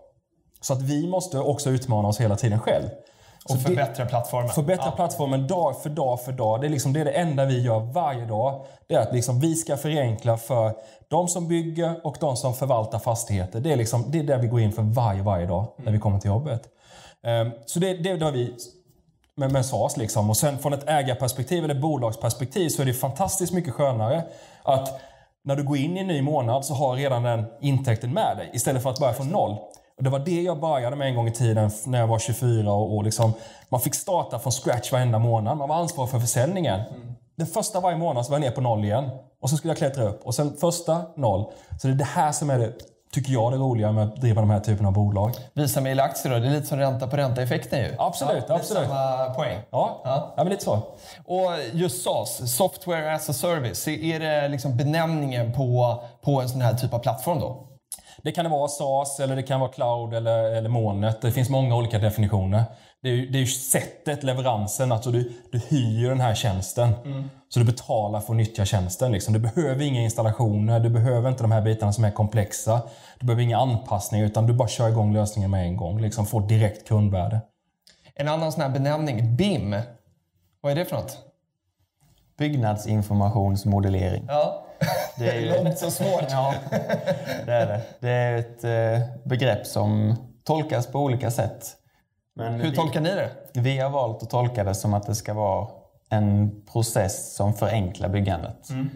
Så 0.61 0.73
att 0.73 0.81
vi 0.81 1.07
måste 1.07 1.39
också 1.39 1.69
utmana 1.69 2.07
oss 2.07 2.21
hela 2.21 2.35
tiden 2.35 2.59
själv. 2.59 2.89
Så 3.47 3.53
Och 3.53 3.59
det- 3.59 3.65
förbättra 3.65 4.05
plattformen. 4.05 4.49
Förbättra 4.49 4.91
plattformen 4.91 5.47
dag 5.47 5.81
för 5.81 5.89
dag 5.89 6.21
för 6.21 6.31
dag. 6.31 6.61
Det 6.61 6.67
är, 6.67 6.69
liksom, 6.69 6.93
det 6.93 7.01
är 7.01 7.05
det 7.05 7.11
enda 7.11 7.45
vi 7.45 7.61
gör 7.61 7.79
varje 7.79 8.25
dag. 8.25 8.65
Det 8.87 8.95
är 8.95 8.99
att 8.99 9.13
liksom 9.13 9.39
vi 9.39 9.55
ska 9.55 9.77
förenkla 9.77 10.37
för 10.37 10.73
de 11.07 11.27
som 11.27 11.47
bygger 11.47 12.05
och 12.07 12.17
de 12.19 12.37
som 12.37 12.53
förvaltar 12.53 12.99
fastigheter. 12.99 13.59
Det 13.59 13.71
är, 13.71 13.75
liksom, 13.75 14.11
det 14.11 14.19
är 14.19 14.23
där 14.23 14.37
vi 14.37 14.47
går 14.47 14.59
in 14.61 14.71
för 14.71 14.81
varje, 14.81 15.21
varje 15.21 15.45
dag 15.45 15.65
när 15.77 15.91
vi 15.91 15.99
kommer 15.99 16.19
till 16.19 16.29
jobbet. 16.29 16.61
Ehm, 17.23 17.51
så 17.65 17.79
det, 17.79 17.93
det 17.93 18.25
har 18.25 18.31
vi 18.31 18.55
med, 19.35 19.51
med 19.51 19.65
SAS. 19.65 19.97
Liksom. 19.97 20.29
Och 20.29 20.37
sen 20.37 20.57
från 20.59 20.73
ett 20.73 20.89
ägarperspektiv 20.89 21.63
eller 21.63 21.75
bolagsperspektiv 21.81 22.69
så 22.69 22.81
är 22.81 22.85
det 22.85 22.93
fantastiskt 22.93 23.53
mycket 23.53 23.73
skönare 23.73 24.23
att 24.63 24.99
när 25.43 25.55
du 25.55 25.63
går 25.63 25.77
in 25.77 25.97
i 25.97 25.99
en 25.99 26.07
ny 26.07 26.21
månad 26.21 26.65
så 26.65 26.73
har 26.73 26.95
redan 26.95 27.23
den 27.23 27.45
intäkten 27.61 28.13
med 28.13 28.37
dig 28.37 28.49
istället 28.53 28.83
för 28.83 28.89
att 28.89 28.99
börja 28.99 29.13
från 29.13 29.27
noll. 29.27 29.57
Och 29.97 30.03
det 30.03 30.09
var 30.09 30.19
det 30.19 30.41
jag 30.41 30.59
började 30.59 30.95
med 30.95 31.07
en 31.07 31.15
gång 31.15 31.27
i 31.27 31.31
tiden 31.31 31.71
när 31.85 31.99
jag 31.99 32.07
var 32.07 32.19
24 32.19 32.71
och, 32.71 32.95
och 32.95 33.03
liksom, 33.03 33.33
man 33.69 33.79
fick 33.79 33.95
starta 33.95 34.39
från 34.39 34.51
scratch 34.51 34.91
varenda 34.91 35.19
månad. 35.19 35.57
Man 35.57 35.69
var 35.69 35.75
ansvarig 35.75 36.09
för 36.09 36.19
försäljningen. 36.19 36.81
Den 37.35 37.47
första 37.47 37.79
varje 37.79 37.97
månad 37.97 38.25
så 38.25 38.31
var 38.31 38.39
jag 38.39 38.45
ner 38.45 38.51
på 38.51 38.61
noll 38.61 38.85
igen. 38.85 39.09
Och 39.41 39.49
så 39.49 39.57
skulle 39.57 39.71
jag 39.71 39.77
klättra 39.77 40.03
upp. 40.03 40.21
Och 40.23 40.35
sen 40.35 40.57
första 40.57 41.01
noll. 41.15 41.45
Så 41.81 41.87
det 41.87 41.93
är 41.93 41.97
det 41.97 42.03
här 42.03 42.31
som 42.31 42.49
är 42.49 42.59
det 42.59 42.73
tycker 43.11 43.33
jag, 43.33 43.51
det 43.51 43.57
roliga 43.57 43.91
med 43.91 44.03
att 44.03 44.15
driva 44.15 44.41
de 44.41 44.49
här 44.49 44.59
typen 44.59 44.85
av 44.85 44.93
bolag. 44.93 45.33
Visa 45.53 45.81
mig 45.81 45.99
aktier 45.99 46.33
då. 46.33 46.39
Det 46.39 46.47
är 46.47 46.51
lite 46.51 46.67
som 46.67 46.77
ränta 46.77 47.07
på 47.07 47.17
ränta-effekten 47.17 47.79
ju. 47.79 47.95
Absolut, 47.99 48.43
ja, 48.47 48.55
absolut. 48.55 48.87
Samma 48.87 49.33
poäng. 49.33 49.59
Ja, 49.69 50.01
ja. 50.03 50.33
ja 50.37 50.43
lite 50.43 50.63
så. 50.63 50.73
Och 51.25 51.51
just 51.73 52.03
SAS, 52.03 52.55
Software 52.55 53.15
as 53.15 53.29
a 53.29 53.33
Service, 53.33 53.87
är 53.87 54.19
det 54.19 54.47
liksom 54.47 54.77
benämningen 54.77 55.53
på, 55.53 56.03
på 56.21 56.41
en 56.41 56.49
sån 56.49 56.61
här 56.61 56.73
typ 56.73 56.93
av 56.93 56.99
plattform 56.99 57.39
då? 57.39 57.66
Det 58.23 58.31
kan 58.31 58.51
vara 58.51 58.67
SAS, 58.67 59.19
eller 59.19 59.35
det 59.35 59.43
kan 59.43 59.59
vara 59.59 59.71
cloud 59.71 60.13
eller, 60.13 60.43
eller 60.43 60.69
molnet. 60.69 61.21
Det 61.21 61.31
finns 61.31 61.49
många 61.49 61.75
olika 61.75 61.99
definitioner. 61.99 62.63
Det 63.01 63.09
är 63.09 63.13
ju, 63.13 63.29
det 63.29 63.41
är 63.41 63.45
sättet, 63.45 64.23
leveransen. 64.23 64.91
Alltså 64.91 65.11
du, 65.11 65.33
du 65.51 65.59
hyr 65.59 66.09
den 66.09 66.19
här 66.19 66.35
tjänsten. 66.35 66.93
Mm. 67.05 67.29
Så 67.49 67.59
du 67.59 67.65
betalar 67.65 68.19
för 68.19 68.33
att 68.33 68.37
nyttja 68.37 68.65
tjänsten. 68.65 69.11
Liksom. 69.11 69.33
Du 69.33 69.39
behöver 69.39 69.85
inga 69.85 70.01
installationer, 70.01 70.79
du 70.79 70.89
behöver 70.89 71.29
inte 71.29 71.43
de 71.43 71.51
här 71.51 71.61
bitarna 71.61 71.93
som 71.93 72.03
är 72.03 72.11
komplexa. 72.11 72.81
Du 73.19 73.25
behöver 73.25 73.43
inga 73.43 73.57
anpassningar, 73.57 74.25
utan 74.25 74.47
du 74.47 74.53
bara 74.53 74.67
kör 74.67 74.89
igång 74.89 75.13
lösningen 75.13 75.51
med 75.51 75.67
en 75.67 75.77
gång. 75.77 76.01
Liksom, 76.01 76.25
får 76.25 76.41
direkt 76.41 76.87
kundvärde. 76.87 77.41
En 78.15 78.27
annan 78.27 78.51
sån 78.51 78.61
här 78.61 78.69
benämning, 78.69 79.35
BIM. 79.35 79.75
Vad 80.61 80.71
är 80.71 80.75
det 80.75 80.85
för 80.85 80.95
något? 80.95 81.17
Byggnadsinformationsmodellering. 82.37 84.25
Ja. 84.27 84.66
Det 85.15 85.29
är 85.29 85.39
ju... 85.39 85.63
Långt 85.63 85.77
så 85.77 85.91
svårt. 85.91 86.25
ja, 86.29 86.53
det 87.45 87.53
är 87.53 87.65
det. 87.65 87.81
Det 87.99 88.09
är 88.09 88.37
ett 88.37 88.63
eh, 88.63 89.07
begrepp 89.23 89.65
som 89.65 90.15
tolkas 90.43 90.87
på 90.87 90.99
olika 90.99 91.31
sätt. 91.31 91.75
Men 92.35 92.53
Hur 92.53 92.69
vi, 92.69 92.75
tolkar 92.75 93.01
ni 93.01 93.09
det? 93.09 93.29
Vi 93.53 93.77
har 93.77 93.89
valt 93.89 94.23
att 94.23 94.29
tolka 94.29 94.63
det 94.63 94.75
som 94.75 94.93
att 94.93 95.05
det 95.05 95.15
ska 95.15 95.33
vara 95.33 95.67
en 96.09 96.61
process 96.71 97.35
som 97.35 97.53
förenklar 97.53 98.09
byggandet. 98.09 98.69
Mm. 98.69 98.89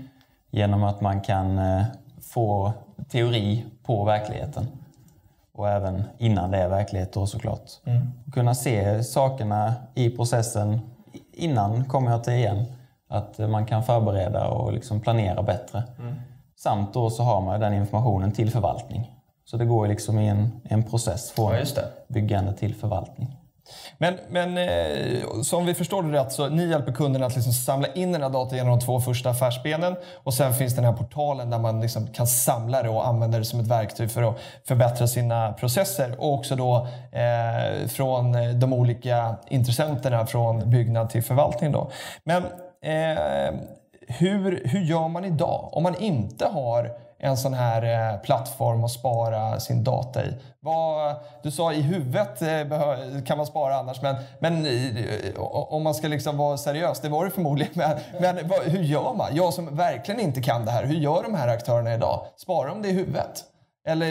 Genom 0.51 0.83
att 0.83 1.01
man 1.01 1.21
kan 1.21 1.57
eh, 1.57 1.83
få 2.21 2.73
teori 3.09 3.65
på 3.83 4.03
verkligheten. 4.03 4.67
Och 5.53 5.69
även 5.69 6.03
innan 6.17 6.51
det 6.51 6.57
är 6.57 6.69
verklighet 6.69 7.13
då 7.13 7.27
såklart. 7.27 7.71
Mm. 7.85 8.11
Kunna 8.33 8.55
se 8.55 9.03
sakerna 9.03 9.73
i 9.95 10.09
processen 10.09 10.79
innan, 11.33 11.85
kommer 11.85 12.11
jag 12.11 12.23
till 12.23 12.33
igen. 12.33 12.65
Att 13.11 13.37
man 13.37 13.65
kan 13.65 13.83
förbereda 13.83 14.47
och 14.47 14.73
liksom 14.73 14.99
planera 14.99 15.43
bättre. 15.43 15.83
Mm. 15.99 16.15
Samt 16.55 16.93
då 16.93 17.09
så 17.09 17.23
har 17.23 17.41
man 17.41 17.59
den 17.59 17.73
informationen 17.73 18.31
till 18.31 18.51
förvaltning. 18.51 19.11
Så 19.45 19.57
det 19.57 19.65
går 19.65 19.87
liksom 19.87 20.19
i 20.19 20.27
en, 20.27 20.61
en 20.63 20.83
process 20.83 21.31
från 21.31 21.53
ja, 21.53 21.81
byggande 22.07 22.53
till 22.53 22.75
förvaltning. 22.75 23.37
Men, 23.97 24.17
men 24.29 24.57
eh, 24.57 25.41
som 25.43 25.65
vi 25.65 25.73
förstår 25.73 26.03
det 26.03 26.19
rätt 26.19 26.31
så 26.31 26.49
ni 26.49 26.69
hjälper 26.69 26.91
kunderna 26.91 27.25
att 27.25 27.35
liksom 27.35 27.53
samla 27.53 27.87
in 27.87 28.11
den 28.11 28.21
här 28.21 28.29
datan 28.29 28.57
genom 28.57 28.79
de 28.79 28.85
två 28.85 29.01
första 29.01 29.29
affärsbenen 29.29 29.95
och 30.23 30.33
sen 30.33 30.53
finns 30.53 30.75
den 30.75 30.85
här 30.85 30.93
portalen 30.93 31.49
där 31.49 31.59
man 31.59 31.81
liksom 31.81 32.07
kan 32.07 32.27
samla 32.27 32.83
det 32.83 32.89
och 32.89 33.07
använda 33.07 33.37
det 33.37 33.45
som 33.45 33.59
ett 33.59 33.67
verktyg 33.67 34.11
för 34.11 34.23
att 34.23 34.37
förbättra 34.67 35.07
sina 35.07 35.53
processer 35.53 36.15
och 36.19 36.33
också 36.33 36.55
då 36.55 36.87
eh, 37.11 37.87
från 37.87 38.59
de 38.59 38.73
olika 38.73 39.35
intressenterna 39.47 40.25
från 40.25 40.69
byggnad 40.69 41.09
till 41.09 41.23
förvaltning. 41.23 41.71
Då. 41.71 41.91
Men 42.23 42.43
eh, 42.81 43.55
hur, 44.07 44.61
hur 44.65 44.79
gör 44.79 45.07
man 45.07 45.25
idag 45.25 45.69
om 45.71 45.83
man 45.83 45.95
inte 45.95 46.45
har 46.45 46.91
en 47.23 47.37
sån 47.37 47.53
här 47.53 48.13
eh, 48.13 48.19
plattform 48.19 48.83
att 48.83 48.91
spara 48.91 49.59
sin 49.59 49.83
data 49.83 50.25
i. 50.25 50.33
Vad, 50.59 51.15
du 51.43 51.51
sa 51.51 51.73
i 51.73 51.81
huvudet 51.81 52.41
eh, 52.41 53.23
kan 53.25 53.37
man 53.37 53.45
spara 53.45 53.75
annars, 53.75 54.01
men, 54.01 54.15
men 54.39 54.65
eh, 54.65 55.39
om 55.45 55.83
man 55.83 55.93
ska 55.93 56.07
liksom 56.07 56.37
vara 56.37 56.57
seriös, 56.57 56.99
det 56.99 57.09
var 57.09 57.25
det 57.25 57.31
förmodligen. 57.31 57.73
Men, 58.19 58.35
men 58.35 58.47
vad, 58.47 58.59
hur 58.59 58.83
gör 58.83 59.13
man? 59.13 59.35
Jag 59.35 59.53
som 59.53 59.75
verkligen 59.75 60.21
inte 60.21 60.41
kan 60.41 60.65
det 60.65 60.71
här, 60.71 60.83
hur 60.83 60.95
gör 60.95 61.23
de 61.23 61.35
här 61.35 61.47
aktörerna 61.47 61.93
idag? 61.93 62.25
Sparar 62.37 62.69
de 62.69 62.81
det 62.81 62.87
i 62.87 62.93
huvudet? 62.93 63.43
Eller 63.87 64.07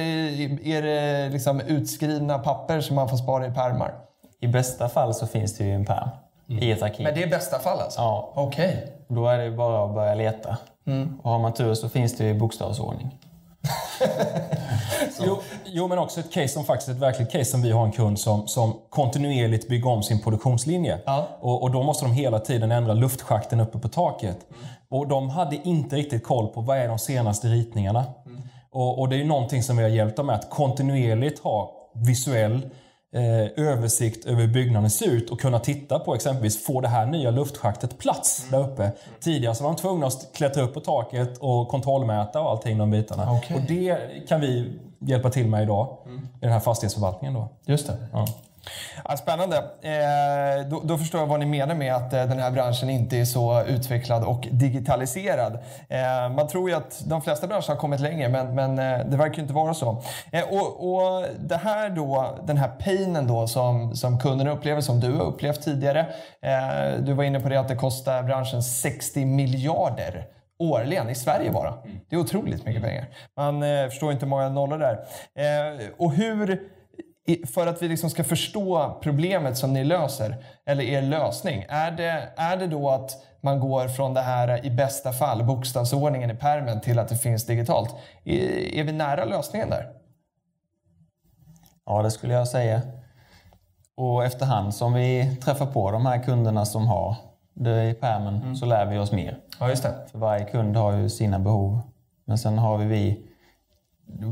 är 0.66 0.82
det 0.82 1.28
liksom 1.28 1.60
utskrivna 1.60 2.38
papper 2.38 2.80
som 2.80 2.96
man 2.96 3.08
får 3.08 3.16
spara 3.16 3.46
i 3.46 3.50
pärmar? 3.50 3.94
I 4.40 4.48
bästa 4.48 4.88
fall 4.88 5.14
så 5.14 5.26
finns 5.26 5.56
det 5.56 5.64
ju 5.64 5.74
en 5.74 5.84
pärm 5.84 6.08
mm. 6.50 6.62
i 6.62 6.70
ett 6.70 6.82
arkiv. 6.82 7.04
Men 7.04 7.14
det 7.14 7.22
är 7.22 7.30
bästa 7.30 7.58
fall 7.58 7.80
alltså? 7.80 8.00
Ja. 8.00 8.32
Okej. 8.34 8.68
Okay. 8.68 9.16
Då 9.16 9.26
är 9.26 9.38
det 9.38 9.50
bara 9.50 9.84
att 9.84 9.94
börja 9.94 10.14
leta. 10.14 10.56
Mm. 10.86 11.20
Och 11.22 11.30
har 11.30 11.38
man 11.38 11.54
tur 11.54 11.74
så 11.74 11.88
finns 11.88 12.16
det 12.16 12.28
i 12.28 12.34
bokstavsordning. 12.34 13.18
jo, 15.20 15.38
jo, 15.64 15.88
men 15.88 15.98
också 15.98 16.20
ett 16.20 16.32
case 16.32 16.48
som 16.48 16.64
faktiskt 16.64 16.88
ett 16.88 16.96
verkligt 16.96 17.32
case 17.32 17.44
som 17.44 17.62
vi 17.62 17.70
har 17.70 17.84
en 17.84 17.92
kund 17.92 18.20
som, 18.20 18.48
som 18.48 18.74
kontinuerligt 18.90 19.68
bygger 19.68 19.88
om 19.88 20.02
sin 20.02 20.20
produktionslinje. 20.20 20.98
Ja. 21.06 21.26
Och, 21.40 21.62
och, 21.62 21.70
då 21.70 21.82
måste 21.82 22.04
de 22.04 22.12
hela 22.12 22.38
tiden 22.38 22.72
ändra 22.72 22.94
luftschakten 22.94 23.60
uppe 23.60 23.78
på 23.78 23.88
taket. 23.88 24.38
Mm. 24.50 24.60
Och 24.88 25.08
de 25.08 25.30
hade 25.30 25.56
inte 25.56 25.96
riktigt 25.96 26.24
koll 26.24 26.46
på 26.46 26.60
vad 26.60 26.78
är 26.78 26.88
de 26.88 26.98
senaste 26.98 27.48
ritningarna. 27.48 28.04
Mm. 28.26 28.42
Och, 28.70 28.98
och, 28.98 29.08
det 29.08 29.20
är 29.20 29.24
någonting 29.24 29.62
som 29.62 29.76
vi 29.76 29.82
har 29.82 29.90
hjälpt 29.90 30.16
dem 30.16 30.26
med, 30.26 30.34
att 30.34 30.50
kontinuerligt 30.50 31.38
ha 31.38 31.72
visuell 31.94 32.70
eh, 33.14 33.64
översikt 33.66 34.26
över 34.26 34.40
hur 34.40 34.48
byggnaden 34.48 34.90
ser 34.90 35.10
ut 35.10 35.30
och 35.30 35.40
kunna 35.40 35.58
titta 35.58 35.98
på 35.98 36.14
exempelvis, 36.14 36.64
får 36.64 36.82
det 36.82 36.88
här 36.88 37.06
nya 37.06 37.30
luftschaktet 37.30 37.98
plats 37.98 38.46
mm. 38.48 38.60
där 38.60 38.72
uppe? 38.72 38.92
Tidigare 39.20 39.54
så 39.54 39.64
var 39.64 39.70
de 39.70 39.76
tvungna 39.76 40.06
att 40.06 40.28
klättra 40.34 40.62
upp 40.62 40.74
på 40.74 40.80
taket 40.80 41.38
och 41.38 41.68
kontrollmäta 41.68 42.40
och 42.40 42.50
allting 42.50 42.78
de 42.78 42.90
bitarna. 42.90 43.32
Okay. 43.32 43.56
Och 43.56 43.62
det 43.68 43.98
kan 44.28 44.40
vi 44.40 44.78
hjälpa 44.98 45.30
till 45.30 45.46
med 45.46 45.62
idag 45.62 45.98
mm. 46.06 46.18
i 46.18 46.40
den 46.40 46.52
här 46.52 46.60
fastighetsförvaltningen. 46.60 47.34
Då. 47.34 47.48
Just 47.66 47.86
det. 47.86 47.96
Ja. 48.12 48.26
Ja, 49.04 49.16
spännande. 49.16 49.56
Eh, 49.82 50.68
då, 50.68 50.80
då, 50.84 50.98
förstår 50.98 51.20
jag 51.20 51.26
vad 51.26 51.40
ni 51.40 51.46
menar 51.46 51.74
med 51.74 51.94
att 51.94 52.12
eh, 52.12 52.26
den 52.26 52.38
här 52.38 52.50
branschen 52.50 52.90
inte 52.90 53.16
är 53.16 53.24
så 53.24 53.62
utvecklad 53.62 54.24
och 54.24 54.48
digitaliserad. 54.50 55.58
Eh, 55.88 56.34
man 56.34 56.48
tror 56.48 56.70
ju 56.70 56.76
att 56.76 57.02
de 57.06 57.22
flesta 57.22 57.46
branscher 57.46 57.68
har 57.68 57.76
kommit 57.76 58.00
längre, 58.00 58.28
men, 58.28 58.54
men 58.54 58.78
eh, 58.78 59.06
det 59.06 59.16
verkar 59.16 59.42
inte 59.42 59.54
vara 59.54 59.74
så. 59.74 60.02
Eh, 60.32 60.44
och, 60.44 60.94
och, 60.94 61.26
det 61.40 61.56
här 61.56 61.90
då, 61.90 62.38
den 62.44 62.56
här 62.56 62.68
painen 62.68 63.26
då 63.26 63.46
som, 63.46 63.96
som 63.96 64.18
kunderna 64.18 64.50
upplever, 64.50 64.80
som 64.80 65.00
du 65.00 65.12
har 65.12 65.24
upplevt 65.24 65.62
tidigare. 65.62 66.06
Eh, 66.42 67.00
du 67.00 67.12
var 67.12 67.24
inne 67.24 67.40
på 67.40 67.48
det 67.48 67.60
att 67.60 67.68
det 67.68 67.76
kostar 67.76 68.22
branschen 68.22 68.62
60 68.62 69.24
miljarder 69.24 70.26
årligen 70.58 71.10
i 71.10 71.14
Sverige 71.14 71.50
bara. 71.50 71.74
Det 72.08 72.16
är 72.16 72.20
otroligt 72.20 72.66
mycket 72.66 72.82
pengar. 72.82 73.06
Man 73.36 73.62
förstår 73.90 74.12
inte 74.12 74.24
hur 74.24 74.30
många 74.30 74.48
nollor 74.48 74.78
där. 74.78 74.98
och 75.98 76.12
hur 76.12 76.60
för 77.36 77.66
att 77.66 77.82
vi 77.82 77.88
liksom 77.88 78.10
ska 78.10 78.24
förstå 78.24 78.98
problemet 79.02 79.56
som 79.56 79.72
ni 79.72 79.84
löser, 79.84 80.44
eller 80.66 80.84
er 80.84 81.02
lösning, 81.02 81.64
är 81.68 81.90
det, 81.90 82.32
är 82.36 82.56
det 82.56 82.66
då 82.66 82.90
att 82.90 83.10
man 83.40 83.60
går 83.60 83.88
från 83.88 84.14
det 84.14 84.20
här 84.20 84.66
i 84.66 84.70
bästa 84.70 85.12
fall, 85.12 85.44
bokstavsordningen 85.44 86.30
i 86.30 86.34
permen 86.34 86.80
till 86.80 86.98
att 86.98 87.08
det 87.08 87.16
finns 87.16 87.46
digitalt? 87.46 87.96
Är, 88.24 88.84
vi 88.84 88.92
nära 88.92 89.24
lösningen 89.24 89.70
där? 89.70 89.86
Ja, 91.86 92.02
det 92.02 92.10
skulle 92.10 92.34
jag 92.34 92.48
säga. 92.48 92.82
Och 93.96 94.24
efterhand 94.24 94.74
som 94.74 94.92
vi 94.92 95.36
träffar 95.36 95.66
på 95.66 95.90
de 95.90 96.06
här 96.06 96.22
kunderna 96.22 96.64
som 96.64 96.86
har 96.86 97.16
det 97.54 97.90
i 97.90 97.94
permen 97.94 98.36
mm. 98.36 98.56
så 98.56 98.66
lär 98.66 98.86
vi 98.86 98.98
oss 98.98 99.12
mer. 99.12 99.38
Ja, 99.60 99.68
just 99.68 99.82
det. 99.82 99.94
För 100.10 100.18
varje 100.18 100.44
kund 100.44 100.76
har 100.76 100.92
ju 100.92 101.08
sina 101.08 101.38
behov. 101.38 101.80
Men 102.24 102.38
sen 102.38 102.58
har 102.58 102.78
vi 102.78 103.29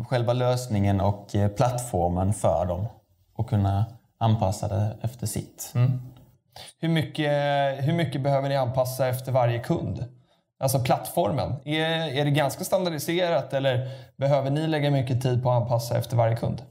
själva 0.09 0.33
lösningen 0.33 1.01
och 1.01 1.35
eh, 1.35 1.49
plattformen 1.49 2.35
för 2.35 2.67
dem 2.67 2.87
och 3.37 3.49
kunna 3.49 3.85
anpassa 4.19 4.69
det 4.69 4.97
efter 5.03 5.27
sitt. 5.27 5.73
Mm. 5.75 6.01
Hur, 6.81 6.89
mycket, 6.89 7.33
hur 7.87 7.93
mycket 7.93 8.21
behöver 8.21 8.49
ni 8.49 8.57
anpassa 8.57 9.09
efter 9.09 9.33
varje 9.33 9.59
kund? 9.59 10.05
Alltså 10.61 10.81
plattformen, 10.81 11.55
är, 11.65 12.19
är 12.19 12.25
det 12.25 12.31
ganska 12.31 12.65
standardiserat 12.65 13.55
eller 13.55 13.91
behöver 14.17 14.51
ni 14.51 14.67
lägga 14.67 14.91
mycket 14.91 15.23
tid 15.23 15.43
på 15.43 15.51
att 15.51 15.63
anpassa 15.63 15.99
efter 15.99 16.17
varje 16.17 16.37
kund? 16.37 16.63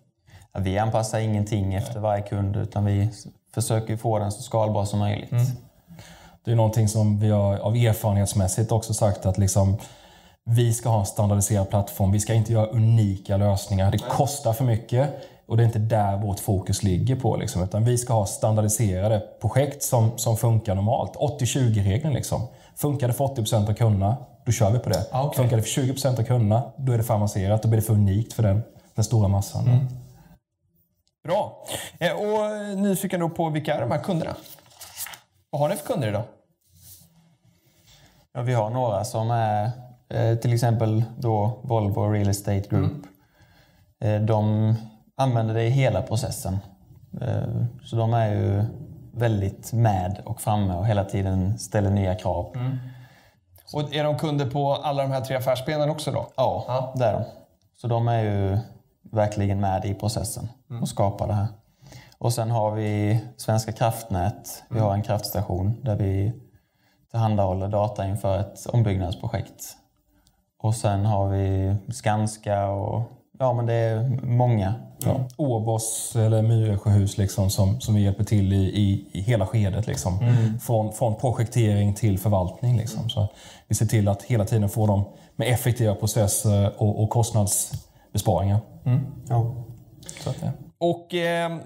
Ja, 0.53 0.59
vi 0.59 0.77
anpassar 0.77 1.19
ingenting 1.19 1.73
efter 1.73 1.99
varje 1.99 2.23
kund 2.23 2.55
utan 2.55 2.85
vi 2.85 3.09
försöker 3.53 3.97
få 3.97 4.19
den 4.19 4.31
så 4.31 4.41
skalbar 4.41 4.85
som 4.85 4.99
möjligt. 4.99 5.31
Mm. 5.31 5.45
Det 6.45 6.51
är 6.51 6.55
någonting 6.55 6.87
som 6.87 7.19
vi 7.19 7.29
har 7.29 7.57
av 7.57 7.75
erfarenhetsmässigt 7.75 8.71
också 8.71 8.93
sagt 8.93 9.25
att 9.25 9.37
liksom, 9.37 9.77
vi 10.49 10.73
ska 10.73 10.89
ha 10.89 10.99
en 10.99 11.05
standardiserad 11.05 11.69
plattform. 11.69 12.11
Vi 12.11 12.19
ska 12.19 12.33
inte 12.33 12.53
göra 12.53 12.65
unika 12.65 13.37
lösningar. 13.37 13.91
Det 13.91 13.97
kostar 13.97 14.53
för 14.53 14.65
mycket 14.65 15.09
och 15.45 15.57
det 15.57 15.63
är 15.63 15.65
inte 15.65 15.79
där 15.79 16.17
vårt 16.17 16.39
fokus 16.39 16.83
ligger 16.83 17.15
på. 17.15 17.37
Liksom, 17.37 17.63
utan 17.63 17.83
vi 17.83 17.97
ska 17.97 18.13
ha 18.13 18.25
standardiserade 18.25 19.19
projekt 19.41 19.83
som, 19.83 20.17
som 20.17 20.37
funkar 20.37 20.75
normalt. 20.75 21.15
80-20-regeln. 21.15 22.13
Liksom. 22.13 22.47
Funkar 22.75 23.07
det 23.07 23.13
för 23.13 23.25
80% 23.25 23.69
av 23.69 23.73
kunderna, 23.73 24.17
då 24.45 24.51
kör 24.51 24.71
vi 24.71 24.79
på 24.79 24.89
det. 24.89 25.05
Ah, 25.11 25.27
okay. 25.27 25.37
Funkar 25.37 25.57
det 25.57 25.63
för 25.63 25.81
20% 25.81 26.19
av 26.19 26.23
kunderna, 26.23 26.71
då 26.77 26.93
är 26.93 26.97
det 26.97 27.03
för 27.03 27.13
avancerat. 27.13 27.63
Då 27.63 27.69
blir 27.69 27.79
det 27.79 27.85
för 27.85 27.93
unikt 27.93 28.33
för 28.33 28.43
den, 28.43 28.63
den 28.95 29.03
stora 29.03 29.27
massan. 29.27 29.67
Mm. 29.67 29.87
Bra. 31.23 31.65
Eh, 31.99 32.11
och 32.11 32.77
nyfiken 32.77 33.19
då 33.19 33.29
på 33.29 33.49
vilka 33.49 33.75
är 33.75 33.81
de 33.81 33.91
här 33.91 34.03
kunderna? 34.03 34.35
Vad 35.49 35.61
har 35.61 35.69
ni 35.69 35.75
för 35.75 35.85
kunder 35.85 36.07
idag? 36.07 36.23
Ja, 38.33 38.41
vi 38.41 38.53
har 38.53 38.69
några 38.69 39.05
som 39.05 39.31
är 39.31 39.71
till 40.41 40.53
exempel 40.53 41.03
då 41.17 41.59
Volvo 41.63 42.11
Real 42.11 42.29
Estate 42.29 42.59
Group. 42.69 42.91
Mm. 42.91 43.03
Eh, 43.99 44.21
de 44.21 44.73
använder 45.17 45.53
det 45.53 45.63
i 45.63 45.69
hela 45.69 46.01
processen. 46.01 46.59
Eh, 47.21 47.65
så 47.83 47.95
de 47.95 48.13
är 48.13 48.29
ju 48.29 48.63
väldigt 49.11 49.73
med 49.73 50.21
och 50.25 50.41
framme 50.41 50.73
och 50.73 50.87
hela 50.87 51.05
tiden 51.05 51.57
ställer 51.59 51.89
nya 51.89 52.15
krav. 52.15 52.51
Mm. 52.55 52.77
Och 53.73 53.95
är 53.95 54.03
de 54.03 54.17
kunder 54.17 54.49
på 54.49 54.73
alla 54.73 55.03
de 55.03 55.11
här 55.11 55.21
tre 55.21 55.35
affärsbenen 55.35 55.89
också 55.89 56.11
då? 56.11 56.27
Ja, 56.35 56.65
ja, 56.67 56.93
det 56.95 57.05
är 57.05 57.13
de. 57.13 57.23
Så 57.81 57.87
de 57.87 58.07
är 58.07 58.23
ju 58.23 58.57
verkligen 59.11 59.59
med 59.59 59.85
i 59.85 59.93
processen 59.93 60.49
och 60.81 60.89
skapar 60.89 61.27
det 61.27 61.33
här. 61.33 61.47
Och 62.17 62.33
sen 62.33 62.51
har 62.51 62.71
vi 62.71 63.19
Svenska 63.37 63.71
kraftnät. 63.71 64.63
Vi 64.69 64.79
har 64.79 64.93
en 64.93 65.01
kraftstation 65.01 65.81
där 65.83 65.95
vi 65.95 66.33
tillhandahåller 67.11 67.67
data 67.67 68.07
inför 68.07 68.39
ett 68.39 68.65
ombyggnadsprojekt. 68.65 69.77
Och 70.67 70.75
sen 70.75 71.05
har 71.05 71.29
vi 71.29 71.75
Skanska 71.93 72.67
och 72.67 73.03
ja, 73.39 73.53
men 73.53 73.65
det 73.65 73.73
är 73.73 74.09
många. 74.23 74.73
Ja. 74.99 75.27
Åbos 75.37 76.15
eller 76.15 76.41
Myresjöhus 76.41 77.17
liksom, 77.17 77.49
som, 77.49 77.81
som 77.81 77.95
vi 77.95 78.01
hjälper 78.01 78.23
till 78.23 78.53
i, 78.53 78.57
i, 78.57 79.05
i 79.11 79.21
hela 79.21 79.45
skedet. 79.45 79.87
Liksom. 79.87 80.19
Från, 80.61 80.93
från 80.93 81.15
projektering 81.15 81.93
till 81.93 82.19
förvaltning. 82.19 82.77
Liksom. 82.77 83.09
Så 83.09 83.27
vi 83.67 83.75
ser 83.75 83.85
till 83.85 84.07
att 84.07 84.23
hela 84.23 84.45
tiden 84.45 84.69
få 84.69 84.87
dem 84.87 85.03
med 85.35 85.53
effektiva 85.53 85.95
processer 85.95 86.73
och, 86.77 87.03
och 87.03 87.09
kostnadsbesparingar. 87.09 88.59
Ja. 89.29 89.55
Så 90.23 90.29
att, 90.29 90.37
ja. 90.41 90.51
Och 90.77 91.13
eh, 91.13 91.57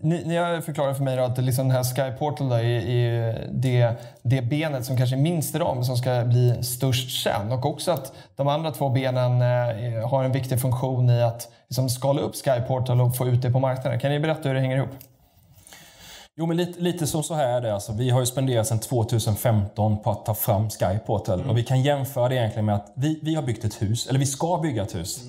ni, 0.00 0.24
ni 0.24 0.36
har 0.36 0.60
förklarat 0.60 0.96
för 0.96 1.04
mig 1.04 1.18
att 1.18 1.38
liksom 1.38 1.68
den 1.68 1.76
här 1.76 1.84
Sky 1.84 2.18
Portal 2.18 2.48
då 2.48 2.54
är, 2.54 2.64
är 2.64 3.48
det, 3.52 3.94
det 4.22 4.42
benet 4.42 4.84
som 4.84 4.96
kanske 4.96 5.16
är 5.16 5.20
minst 5.20 5.54
i 5.54 5.58
dem 5.58 5.84
som 5.84 5.96
ska 5.96 6.24
bli 6.24 6.62
störst 6.62 7.22
sen. 7.22 7.52
Och 7.52 7.66
också 7.66 7.92
att 7.92 8.12
de 8.36 8.48
andra 8.48 8.70
två 8.70 8.88
benen 8.88 9.42
eh, 9.42 10.08
har 10.08 10.24
en 10.24 10.32
viktig 10.32 10.60
funktion 10.60 11.10
i 11.10 11.22
att 11.22 11.48
liksom 11.68 11.88
skala 11.88 12.20
upp 12.20 12.34
Sky 12.36 12.60
Portal 12.68 13.00
och 13.00 13.16
få 13.16 13.28
ut 13.28 13.42
det 13.42 13.50
på 13.50 13.60
marknaden. 13.60 14.00
Kan 14.00 14.10
ni 14.10 14.20
berätta 14.20 14.48
hur 14.48 14.54
det 14.54 14.60
hänger 14.60 14.76
ihop? 14.76 14.90
Jo, 16.36 16.46
men 16.46 16.56
lite, 16.56 16.80
lite 16.80 17.06
som 17.06 17.22
så 17.22 17.34
här 17.34 17.48
är 17.48 17.60
det. 17.60 17.74
Alltså, 17.74 17.92
vi 17.92 18.10
har 18.10 18.20
ju 18.20 18.26
spenderat 18.26 18.66
sedan 18.66 18.78
2015 18.78 20.02
på 20.02 20.10
att 20.10 20.26
ta 20.26 20.34
fram 20.34 20.70
Skyportal. 20.70 21.50
Och 21.50 21.58
vi 21.58 21.62
kan 21.64 21.82
jämföra 21.82 22.28
det 22.28 22.34
egentligen 22.34 22.66
med 22.66 22.74
att 22.74 22.92
vi, 22.94 23.18
vi 23.22 23.34
har 23.34 23.42
byggt 23.42 23.64
ett 23.64 23.82
hus, 23.82 24.06
eller 24.06 24.18
vi 24.18 24.26
ska 24.26 24.58
bygga 24.62 24.82
ett 24.82 24.94
hus. 24.94 25.20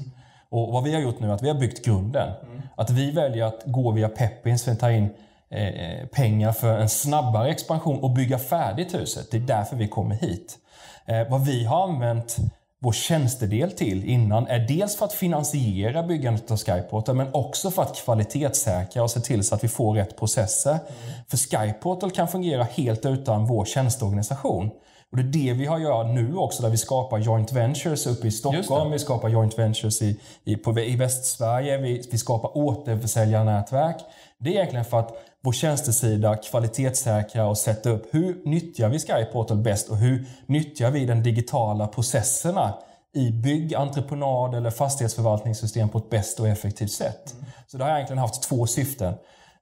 Och 0.52 0.74
vad 0.74 0.84
vi 0.84 0.94
har 0.94 1.02
gjort 1.02 1.20
nu 1.20 1.30
är 1.30 1.34
att 1.34 1.44
vi 1.44 1.48
har 1.48 1.56
byggt 1.56 1.86
grunden. 1.86 2.32
Att 2.76 2.90
vi 2.90 3.12
väljer 3.12 3.46
att 3.46 3.62
gå 3.66 3.92
via 3.92 4.10
Peppins 4.10 4.64
för 4.64 4.72
att 4.72 4.80
ta 4.80 4.92
in 4.92 5.10
eh, 5.50 6.08
pengar 6.08 6.52
för 6.52 6.78
en 6.80 6.90
snabbare 6.90 7.50
expansion 7.50 8.00
och 8.00 8.12
bygga 8.12 8.40
färdigt 8.40 8.94
huset. 8.94 9.32
Det 9.32 9.38
är 9.38 9.42
därför 9.42 9.76
vi 9.76 9.88
kommer 9.88 10.16
hit. 10.16 10.58
Eh, 11.06 11.30
vad 11.30 11.46
vi 11.46 11.66
har 11.66 11.84
använt 11.84 12.38
vår 12.84 12.92
tjänstedel 12.92 13.72
till 13.72 14.06
innan 14.06 14.48
är 14.48 14.60
dels 14.60 14.96
för 14.96 15.06
att 15.06 15.14
finansiera 15.14 16.04
byggandet 16.04 16.52
av 16.52 16.58
Skyportal 16.58 17.16
men 17.16 17.34
också 17.34 17.72
för 17.72 17.82
att 17.82 17.96
kvalitetssäkra 17.96 19.04
och 19.04 19.12
se 19.12 19.20
till 19.20 19.44
så 19.44 19.56
att 19.56 19.64
vi 19.64 19.68
får 19.68 19.94
rätt 19.94 20.18
processer. 20.18 20.80
För 21.28 21.38
Skyportal 21.38 22.12
kan 22.12 22.28
fungera 22.28 22.64
helt 22.64 23.06
utan 23.06 23.46
vår 23.46 23.66
tjänsteorganisation. 23.66 24.72
Och 25.12 25.18
det 25.18 25.24
är 25.24 25.54
det 25.54 25.54
vi 25.54 25.66
har 25.66 25.80
gjort 25.80 26.16
nu 26.16 26.36
också 26.36 26.64
där 26.64 26.70
vi 26.70 26.78
skapar 26.78 27.18
joint 27.20 27.52
ventures 27.52 28.08
uppe 28.08 28.28
i 28.28 28.32
Stockholm, 28.32 28.92
vi 28.92 29.00
skapar 29.00 29.30
joint 29.30 29.60
ventures 29.60 30.02
i, 30.02 30.20
i, 30.44 30.56
på, 30.56 30.80
i 30.80 30.96
Västsverige, 30.96 31.78
vi, 31.78 32.08
vi 32.12 32.18
skapar 32.18 32.58
återförsäljarnätverk. 32.58 33.96
Det 34.38 34.50
är 34.50 34.54
egentligen 34.54 34.86
för 34.86 35.00
att 35.00 35.12
vår 35.44 35.52
tjänstesida 35.52 36.36
kvalitetssäkra 36.36 37.46
och 37.48 37.58
sätta 37.58 37.90
upp 37.90 38.08
hur 38.12 38.42
nyttjar 38.46 38.90
vi 38.90 39.00
Skyportal 39.00 39.58
bäst 39.58 39.90
och 39.90 39.98
hur 39.98 40.26
nyttjar 40.46 40.92
vi 40.92 41.06
den 41.06 41.24
digitala 41.24 41.88
processerna 41.88 42.74
i 43.14 43.32
bygg, 43.32 43.76
entreprenad 43.76 44.56
eller 44.56 44.70
fastighetsförvaltningssystem 44.70 45.90
på 45.90 45.98
ett 45.98 46.10
bäst 46.10 46.40
och 46.40 46.48
effektivt 46.48 46.92
sätt. 46.92 47.36
Så 47.68 47.78
det 47.78 47.84
har 47.84 47.92
egentligen 47.92 48.18
haft 48.20 48.44
två 48.44 48.68
syften. 48.68 49.14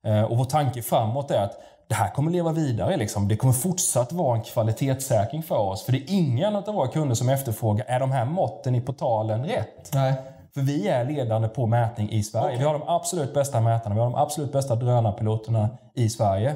Eh, 0.06 0.22
Och 0.22 0.38
vår 0.38 0.46
tanke 0.46 0.82
framåt 0.82 1.32
är 1.32 1.42
att 1.42 1.58
det 1.90 1.96
här 1.96 2.10
kommer 2.10 2.32
leva 2.32 2.52
vidare. 2.52 2.98
Liksom. 2.98 3.28
Det 3.28 3.36
kommer 3.36 3.54
fortsatt 3.54 4.12
vara 4.12 4.38
en 4.38 4.44
kvalitetssäkring 4.44 5.44
för 5.44 5.58
oss. 5.58 5.84
För 5.84 5.92
det 5.92 5.98
är 5.98 6.06
ingen 6.08 6.56
av 6.56 6.66
våra 6.66 6.88
kunder 6.88 7.16
som 7.16 7.30
efterfrågar, 7.30 7.86
är 7.88 8.00
de 8.00 8.12
här 8.12 8.26
måtten 8.26 8.76
i 8.76 8.82
portalen 8.82 9.46
rätt? 9.46 9.94
Nej. 9.94 10.14
För 10.54 10.62
vi 10.62 10.88
är 10.88 11.06
ledande 11.06 11.48
på 11.48 11.66
mätning 11.66 12.12
i 12.12 12.24
Sverige. 12.24 12.58
Vi 12.58 12.64
har 12.64 12.74
de 12.74 12.82
absolut 12.88 13.34
bästa 13.34 13.62
mätarna, 13.62 13.96
vi 13.96 14.02
har 14.02 14.10
de 14.10 14.16
absolut 14.16 14.52
bästa 14.52 14.76
drönarpiloterna 14.76 15.70
i 15.96 16.10
Sverige. 16.10 16.56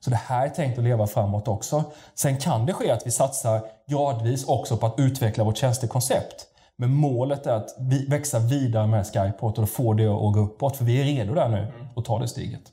Så 0.00 0.10
det 0.10 0.16
här 0.16 0.46
är 0.46 0.50
tänkt 0.50 0.78
att 0.78 0.84
leva 0.84 1.06
framåt 1.06 1.48
också. 1.48 1.84
Sen 2.14 2.36
kan 2.36 2.66
det 2.66 2.72
ske 2.72 2.90
att 2.90 3.06
vi 3.06 3.10
satsar 3.10 3.60
gradvis 3.90 4.44
också 4.44 4.76
på 4.76 4.86
att 4.86 4.94
utveckla 4.98 5.44
vårt 5.44 5.56
tjänstekoncept. 5.56 6.46
Men 6.76 6.94
målet 6.94 7.46
är 7.46 7.52
att 7.52 7.76
vi 7.78 8.06
växa 8.06 8.38
vidare 8.38 8.86
med 8.86 9.06
Skyport 9.06 9.58
och 9.58 9.68
få 9.68 9.92
det 9.92 10.06
att 10.06 10.32
gå 10.34 10.40
uppåt. 10.40 10.76
För 10.76 10.84
vi 10.84 11.00
är 11.00 11.04
redo 11.04 11.34
där 11.34 11.48
nu 11.48 11.66
att 11.96 12.04
ta 12.04 12.18
det 12.18 12.28
steget. 12.28 12.72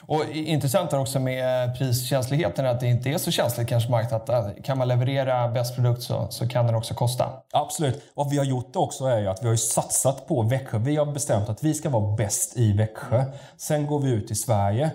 Och 0.00 0.24
intressant 0.32 0.92
är 0.92 1.00
också 1.00 1.20
med 1.20 1.64
eh, 1.64 1.74
priskänsligheten 1.74 2.66
att 2.66 2.80
det 2.80 2.86
inte 2.86 3.10
är 3.10 3.18
så 3.18 3.30
känsligt 3.30 3.68
kanske 3.68 3.90
marknaden. 3.90 4.44
Eh, 4.44 4.62
kan 4.62 4.78
man 4.78 4.88
leverera 4.88 5.48
bäst 5.48 5.74
produkt 5.74 6.02
så, 6.02 6.26
så 6.30 6.48
kan 6.48 6.66
den 6.66 6.74
också 6.74 6.94
kosta. 6.94 7.30
Absolut. 7.52 8.02
Vad 8.14 8.30
vi 8.30 8.38
har 8.38 8.44
gjort 8.44 8.76
också 8.76 9.04
är 9.04 9.20
ju 9.20 9.28
att 9.28 9.42
vi 9.42 9.46
har 9.46 9.54
ju 9.54 9.58
satsat 9.58 10.26
på 10.26 10.42
Växjö. 10.42 10.78
Vi 10.78 10.96
har 10.96 11.06
bestämt 11.06 11.48
att 11.48 11.64
vi 11.64 11.74
ska 11.74 11.90
vara 11.90 12.16
bäst 12.16 12.56
i 12.56 12.72
Växjö. 12.72 13.24
Sen 13.56 13.86
går 13.86 14.00
vi 14.00 14.10
ut 14.10 14.30
i 14.30 14.34
Sverige 14.34 14.90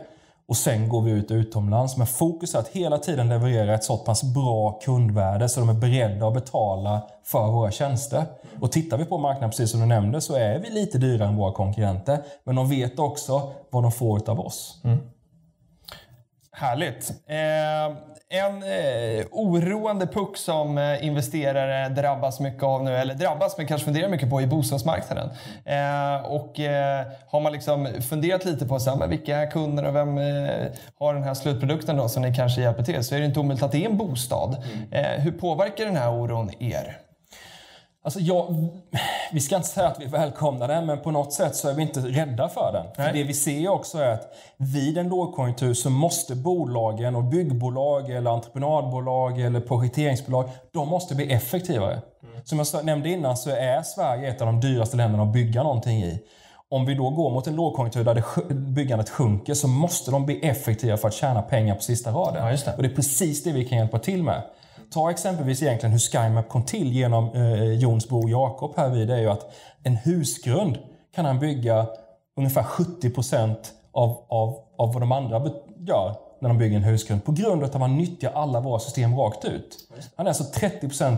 och 0.53 0.57
sen 0.57 0.89
går 0.89 1.01
vi 1.01 1.11
ut 1.11 1.31
utomlands. 1.31 1.97
Men 1.97 2.07
fokus 2.07 2.55
är 2.55 2.59
att 2.59 2.67
hela 2.67 2.97
tiden 2.97 3.29
leverera 3.29 3.73
ett 3.73 3.83
så 3.83 3.97
pass 3.97 4.23
bra 4.23 4.71
kundvärde 4.71 5.49
så 5.49 5.59
de 5.59 5.69
är 5.69 5.73
beredda 5.73 6.27
att 6.27 6.33
betala 6.33 7.01
för 7.23 7.47
våra 7.51 7.71
tjänster. 7.71 8.23
Och 8.59 8.71
tittar 8.71 8.97
vi 8.97 9.05
på 9.05 9.17
marknaden, 9.17 9.49
precis 9.49 9.71
som 9.71 9.79
du 9.79 9.85
nämnde, 9.85 10.21
så 10.21 10.35
är 10.35 10.59
vi 10.59 10.69
lite 10.69 10.97
dyrare 10.97 11.27
än 11.27 11.35
våra 11.35 11.53
konkurrenter. 11.53 12.17
Men 12.43 12.55
de 12.55 12.69
vet 12.69 12.99
också 12.99 13.51
vad 13.69 13.83
de 13.83 13.91
får 13.91 14.29
av 14.29 14.39
oss. 14.39 14.81
Mm. 14.83 14.97
Härligt. 16.55 17.11
Eh, 17.27 17.97
en 18.29 18.63
eh, 18.63 19.25
oroande 19.31 20.07
puck 20.07 20.37
som 20.37 20.77
eh, 20.77 21.05
investerare 21.05 21.89
drabbas 21.89 22.39
mycket 22.39 22.63
av 22.63 22.83
nu, 22.83 22.95
eller 22.95 23.13
drabbas 23.13 23.57
men 23.57 23.67
kanske 23.67 23.85
funderar 23.85 24.09
mycket 24.09 24.29
på, 24.29 24.41
i 24.41 24.47
bostadsmarknaden. 24.47 25.29
Eh, 25.65 26.25
och 26.25 26.59
eh, 26.59 27.05
har 27.27 27.39
man 27.39 27.51
liksom 27.51 27.87
funderat 28.09 28.45
lite 28.45 28.65
på 28.65 28.79
så 28.79 28.89
här, 28.89 28.97
men 28.97 29.09
vilka 29.09 29.37
är 29.37 29.51
kunderna 29.51 29.89
och 29.89 29.95
vem 29.95 30.17
eh, 30.17 30.65
har 30.99 31.13
den 31.13 31.23
här 31.23 31.33
slutprodukten 31.33 31.97
då 31.97 32.09
som 32.09 32.21
ni 32.21 32.35
kanske 32.35 32.61
hjälper 32.61 32.83
till 32.83 33.03
så 33.03 33.15
är 33.15 33.19
det 33.19 33.25
inte 33.25 33.39
omöjligt 33.39 33.63
att 33.63 33.71
det 33.71 33.85
är 33.85 33.89
en 33.89 33.97
bostad. 33.97 34.63
Eh, 34.91 35.21
hur 35.21 35.31
påverkar 35.31 35.85
den 35.85 35.97
här 35.97 36.13
oron 36.13 36.49
er? 36.59 36.97
Alltså 38.05 38.19
jag, 38.19 38.69
vi 39.31 39.39
ska 39.39 39.55
inte 39.55 39.67
säga 39.67 39.87
att 39.87 40.01
vi 40.01 40.05
välkomnar 40.05 40.67
den, 40.67 40.85
men 40.85 41.01
på 41.01 41.11
något 41.11 41.33
sätt 41.33 41.55
så 41.55 41.69
är 41.69 41.73
vi 41.73 41.81
inte 41.81 41.99
rädda 41.99 42.49
för 42.49 42.71
den. 42.71 42.85
För 42.95 43.13
det 43.13 43.23
vi 43.23 43.33
ser 43.33 43.69
också 43.69 43.97
är 43.97 44.09
att 44.09 44.35
vid 44.57 44.97
en 44.97 45.09
lågkonjunktur 45.09 45.73
så 45.73 45.89
måste 45.89 46.35
bolagen 46.35 47.15
och 47.15 47.23
byggbolag 47.23 48.09
eller 48.09 48.31
entreprenadbolag 48.31 49.41
eller 49.41 49.59
projekteringsbolag, 49.59 50.49
de 50.73 50.87
måste 50.87 51.15
bli 51.15 51.33
effektivare. 51.33 52.01
Som 52.43 52.59
jag 52.73 52.85
nämnde 52.85 53.09
innan 53.09 53.37
så 53.37 53.49
är 53.49 53.81
Sverige 53.81 54.29
ett 54.29 54.41
av 54.41 54.47
de 54.47 54.61
dyraste 54.61 54.97
länderna 54.97 55.23
att 55.23 55.33
bygga 55.33 55.63
någonting 55.63 56.03
i. 56.03 56.19
Om 56.69 56.85
vi 56.85 56.95
då 56.95 57.09
går 57.09 57.29
mot 57.29 57.47
en 57.47 57.55
lågkonjunktur 57.55 58.03
där 58.03 58.15
det, 58.15 58.53
byggandet 58.53 59.09
sjunker 59.09 59.53
så 59.53 59.67
måste 59.67 60.11
de 60.11 60.25
bli 60.25 60.47
effektiva 60.47 60.97
för 60.97 61.07
att 61.07 61.13
tjäna 61.13 61.41
pengar 61.41 61.75
på 61.75 61.81
sista 61.81 62.11
raden. 62.11 62.47
Ja, 62.47 62.57
det. 62.65 62.73
Och 62.77 62.83
det 62.83 62.89
är 62.89 62.95
precis 62.95 63.43
det 63.43 63.51
vi 63.51 63.65
kan 63.65 63.77
hjälpa 63.77 63.99
till 63.99 64.23
med. 64.23 64.41
Ta 64.93 65.11
exempelvis 65.11 65.63
egentligen 65.63 65.91
hur 65.91 65.99
SkyMap 65.99 66.49
kom 66.49 66.63
till 66.63 66.93
genom 66.93 67.29
eh, 67.33 67.63
Jons 67.63 68.09
bror 68.09 68.29
Jakob 68.29 68.73
här 68.77 68.89
vid. 68.89 69.09
Är 69.09 69.17
ju 69.17 69.29
att 69.29 69.53
en 69.83 69.95
husgrund 69.95 70.77
kan 71.15 71.25
han 71.25 71.39
bygga 71.39 71.87
ungefär 72.37 72.63
70% 72.63 73.55
av, 73.91 74.25
av, 74.27 74.59
av 74.77 74.93
vad 74.93 75.01
de 75.01 75.11
andra 75.11 75.51
gör 75.77 76.15
när 76.39 76.49
de 76.49 76.57
bygger 76.57 76.77
en 76.77 76.83
husgrund. 76.83 77.25
På 77.25 77.31
grund 77.31 77.63
av 77.63 77.69
att 77.69 77.79
man 77.79 77.97
nyttjar 77.97 78.31
alla 78.31 78.59
våra 78.59 78.79
system 78.79 79.17
rakt 79.17 79.45
ut. 79.45 79.77
Han 80.15 80.25
är 80.25 80.29
alltså 80.29 80.43
30% 80.43 81.17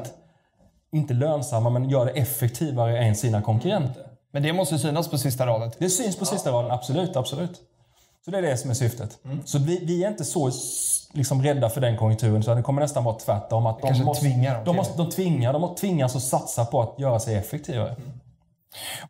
inte 0.91 1.13
lönsamma 1.13 1.69
men 1.69 1.89
gör 1.89 2.05
det 2.05 2.11
effektivare 2.11 2.97
än 2.97 3.15
sina 3.15 3.41
konkurrenter. 3.41 4.03
Men 4.31 4.43
det 4.43 4.53
måste 4.53 4.79
synas 4.79 5.09
på 5.09 5.17
sista 5.17 5.47
raden. 5.47 5.71
Det 5.77 5.89
syns 5.89 6.15
på 6.15 6.25
sista 6.25 6.51
raden, 6.51 6.71
absolut. 6.71 7.15
absolut. 7.15 7.61
Så 8.25 8.31
det 8.31 8.37
är 8.37 8.41
det 8.41 8.57
som 8.57 8.69
är 8.69 8.73
syftet. 8.73 9.17
Så 9.45 9.59
vi, 9.59 9.85
vi 9.85 10.03
är 10.03 10.07
inte 10.07 10.25
så 10.25 10.51
liksom, 11.13 11.43
rädda 11.43 11.69
för 11.69 11.81
den 11.81 11.97
konjunkturen, 11.97 12.43
så 12.43 12.55
det 12.55 12.61
kommer 12.61 12.81
nästan 12.81 13.03
vara 13.03 13.15
tvärtom. 13.15 13.65
Att 13.65 13.81
de 13.81 14.03
måste, 14.03 14.21
tvingar 14.21 14.55
dem 14.55 14.63
de, 14.65 14.75
måste, 14.75 14.97
de 14.97 15.09
tvingar, 15.09 15.53
de 15.53 15.61
måste 15.61 15.81
tvingas 15.81 16.15
att 16.15 16.21
satsa 16.21 16.65
på 16.65 16.81
att 16.81 16.99
göra 16.99 17.19
sig 17.19 17.35
effektivare. 17.35 17.95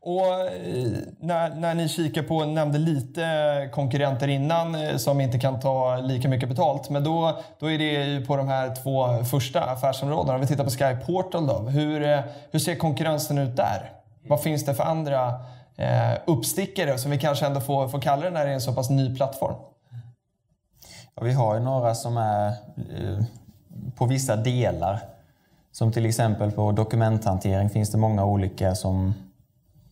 Och 0.02 0.26
eh, 0.26 0.92
när, 1.20 1.56
när 1.56 1.76
ni 1.76 1.90
kikar 1.90 2.24
på, 2.24 2.46
nämnde 2.46 2.78
lite 2.78 3.70
konkurrenter 3.74 4.28
innan 4.28 4.76
eh, 4.76 4.98
som 4.98 5.22
inte 5.22 5.40
kan 5.40 5.60
ta 5.60 5.98
lika 5.98 6.28
mycket 6.28 6.50
betalt. 6.50 6.90
Men 6.90 7.04
då, 7.04 7.40
då 7.60 7.72
är 7.72 7.78
det 7.78 7.84
ju 7.84 8.26
på 8.26 8.38
de 8.38 8.48
här 8.48 8.76
två 8.84 9.24
första 9.24 9.62
affärsområdena. 9.62 10.36
Om 10.36 10.42
vi 10.42 10.48
tittar 10.48 10.64
på 10.64 10.70
Sky 10.70 11.06
Portal 11.06 11.48
då. 11.48 11.58
Hur, 11.58 12.04
eh, 12.04 12.20
hur 12.52 12.60
ser 12.60 12.76
konkurrensen 12.76 13.38
ut 13.38 13.56
där? 13.56 13.92
Vad 14.28 14.42
finns 14.42 14.66
det 14.66 14.74
för 14.74 14.84
andra 14.84 15.34
Eh, 15.78 16.18
uppstickare 16.26 16.98
som 16.98 17.12
vi 17.12 17.18
kanske 17.18 17.46
ändå 17.46 17.62
får, 17.62 17.88
får 17.88 18.02
kalla 18.02 18.24
det 18.24 18.30
när 18.30 18.46
det 18.46 18.52
är 18.52 18.54
en 18.54 18.62
så 18.62 18.74
pass 18.74 18.90
ny 18.90 19.16
plattform? 19.16 19.56
Ja, 21.16 21.24
vi 21.24 21.34
har 21.34 21.56
ju 21.56 21.62
några 21.62 21.96
som 21.96 22.18
är 22.18 22.48
eh, 22.48 23.26
på 23.96 24.06
vissa 24.06 24.36
delar. 24.36 25.00
Som 25.72 25.92
till 25.92 26.06
exempel 26.06 26.52
på 26.52 26.72
dokumenthantering 26.72 27.70
finns 27.70 27.92
det 27.92 27.98
många 27.98 28.26
olika 28.26 28.76
som, 28.76 29.14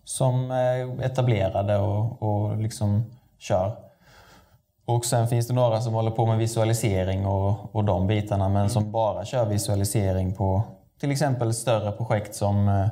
som 0.04 0.52
är 0.52 1.04
etablerade 1.04 1.78
och, 1.78 2.24
och 2.24 2.58
liksom 2.58 3.06
kör. 3.40 3.76
Och 4.86 5.06
sen 5.06 5.28
finns 5.28 5.48
det 5.48 5.54
några 5.54 5.82
som 5.82 5.94
håller 5.94 6.12
på 6.12 6.26
med 6.26 6.38
visualisering 6.38 7.26
och, 7.26 7.76
och 7.76 7.84
de 7.84 8.08
bitarna 8.08 8.50
men 8.50 8.70
som 8.70 8.92
bara 8.92 9.26
kör 9.26 9.46
visualisering 9.46 10.34
på 10.34 10.64
till 11.00 11.12
exempel 11.12 11.54
större 11.54 11.92
projekt 11.92 12.36
som, 12.36 12.68
eh, 12.68 12.88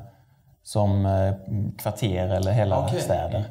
som 0.63 1.05
eh, 1.05 1.33
kvarter 1.77 2.27
eller 2.27 2.51
hela 2.51 2.85
Okej. 2.85 3.01
städer. 3.01 3.45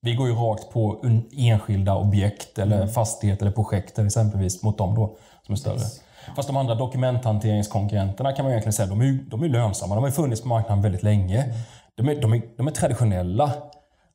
Vi 0.00 0.14
går 0.14 0.28
ju 0.28 0.34
rakt 0.34 0.70
på 0.70 1.04
enskilda 1.36 1.96
objekt 1.96 2.58
eller 2.58 2.86
fastigheter 2.86 3.46
eller 3.46 3.54
projekter 3.54 4.06
exempelvis 4.06 4.62
mot 4.62 4.78
dem 4.78 4.94
då 4.94 5.16
som 5.46 5.52
är 5.52 5.56
större. 5.56 5.78
Fast 6.36 6.48
de 6.48 6.56
andra 6.56 6.74
dokumenthanteringskonkurrenterna 6.74 8.32
kan 8.32 8.44
man 8.44 8.52
egentligen 8.52 8.72
säga, 8.72 8.88
de 8.88 9.00
är, 9.00 9.18
de 9.30 9.42
är 9.42 9.48
lönsamma. 9.48 9.94
De 9.94 10.00
har 10.00 10.08
ju 10.08 10.14
funnits 10.14 10.40
på 10.40 10.48
marknaden 10.48 10.82
väldigt 10.82 11.02
länge. 11.02 11.54
De 11.94 12.08
är, 12.08 12.20
de 12.20 12.32
är, 12.32 12.42
de 12.56 12.66
är 12.66 12.70
traditionella. 12.70 13.52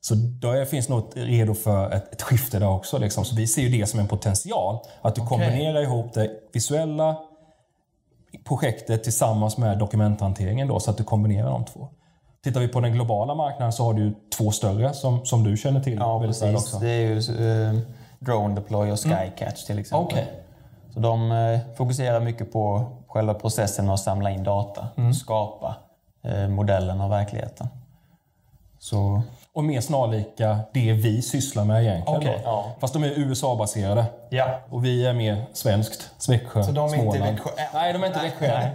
Så 0.00 0.14
då 0.14 0.64
finns 0.64 0.88
något 0.88 1.12
redo 1.16 1.54
för 1.54 1.90
ett, 1.90 2.12
ett 2.12 2.22
skifte 2.22 2.58
där 2.58 2.68
också. 2.68 2.98
Liksom. 2.98 3.24
Så 3.24 3.36
vi 3.36 3.46
ser 3.46 3.62
ju 3.62 3.78
det 3.78 3.86
som 3.86 4.00
en 4.00 4.08
potential. 4.08 4.78
Att 5.02 5.14
du 5.14 5.26
kombinerar 5.26 5.82
ihop 5.82 6.14
det 6.14 6.30
visuella 6.52 7.16
projektet 8.44 9.04
tillsammans 9.04 9.58
med 9.58 9.78
dokumenthanteringen 9.78 10.68
då, 10.68 10.80
så 10.80 10.90
att 10.90 10.96
du 10.96 11.04
kombinerar 11.04 11.50
de 11.50 11.64
två. 11.64 11.88
Tittar 12.44 12.60
vi 12.60 12.68
på 12.68 12.80
den 12.80 12.92
globala 12.92 13.34
marknaden 13.34 13.72
så 13.72 13.84
har 13.84 13.94
du 13.94 14.14
två 14.38 14.50
större 14.50 14.92
som, 14.92 15.24
som 15.26 15.44
du 15.44 15.56
känner 15.56 15.80
till 15.80 15.98
Ja, 15.98 16.20
precis. 16.20 16.54
också. 16.54 16.78
Det 16.78 16.90
är 16.90 17.00
ju 17.00 17.18
eh, 17.18 17.78
Drone 18.18 18.54
Deploy 18.54 18.90
och 18.92 18.98
Skycatch 19.00 19.64
till 19.64 19.78
exempel. 19.78 20.06
Okej. 20.06 20.32
Så 20.94 21.00
de 21.00 21.32
eh, 21.32 21.60
fokuserar 21.76 22.20
mycket 22.20 22.52
på 22.52 22.84
själva 23.08 23.34
processen 23.34 23.90
att 23.90 24.00
samla 24.00 24.30
in 24.30 24.44
data 24.44 24.88
och 25.08 25.16
skapa 25.16 25.76
eh, 26.24 26.48
modellen 26.48 27.00
av 27.00 27.10
verkligheten. 27.10 27.68
Så 28.78 29.22
Och 29.52 29.64
mer 29.64 29.80
snarlika 29.80 30.58
det 30.74 30.92
vi 30.92 31.22
sysslar 31.22 31.64
med 31.64 31.82
egentligen. 31.84 32.20
Då. 32.22 32.40
ja. 32.44 32.64
Fast 32.80 32.94
de 32.94 33.04
är 33.04 33.18
USA-baserade. 33.18 34.04
Ja. 34.30 34.60
Och 34.70 34.84
vi 34.84 35.06
är 35.06 35.12
mer 35.12 35.44
svenskt. 35.52 36.10
Växjö, 36.28 36.62
Så 36.62 36.72
de 36.72 36.88
är 36.90 36.94
inte 36.94 37.02
Småland. 37.16 37.34
Växjö 37.36 37.50
än? 37.56 37.66
Nej, 37.74 37.92
de 37.92 38.02
är 38.02 38.06
inte 38.06 38.20
Växjö. 38.22 38.68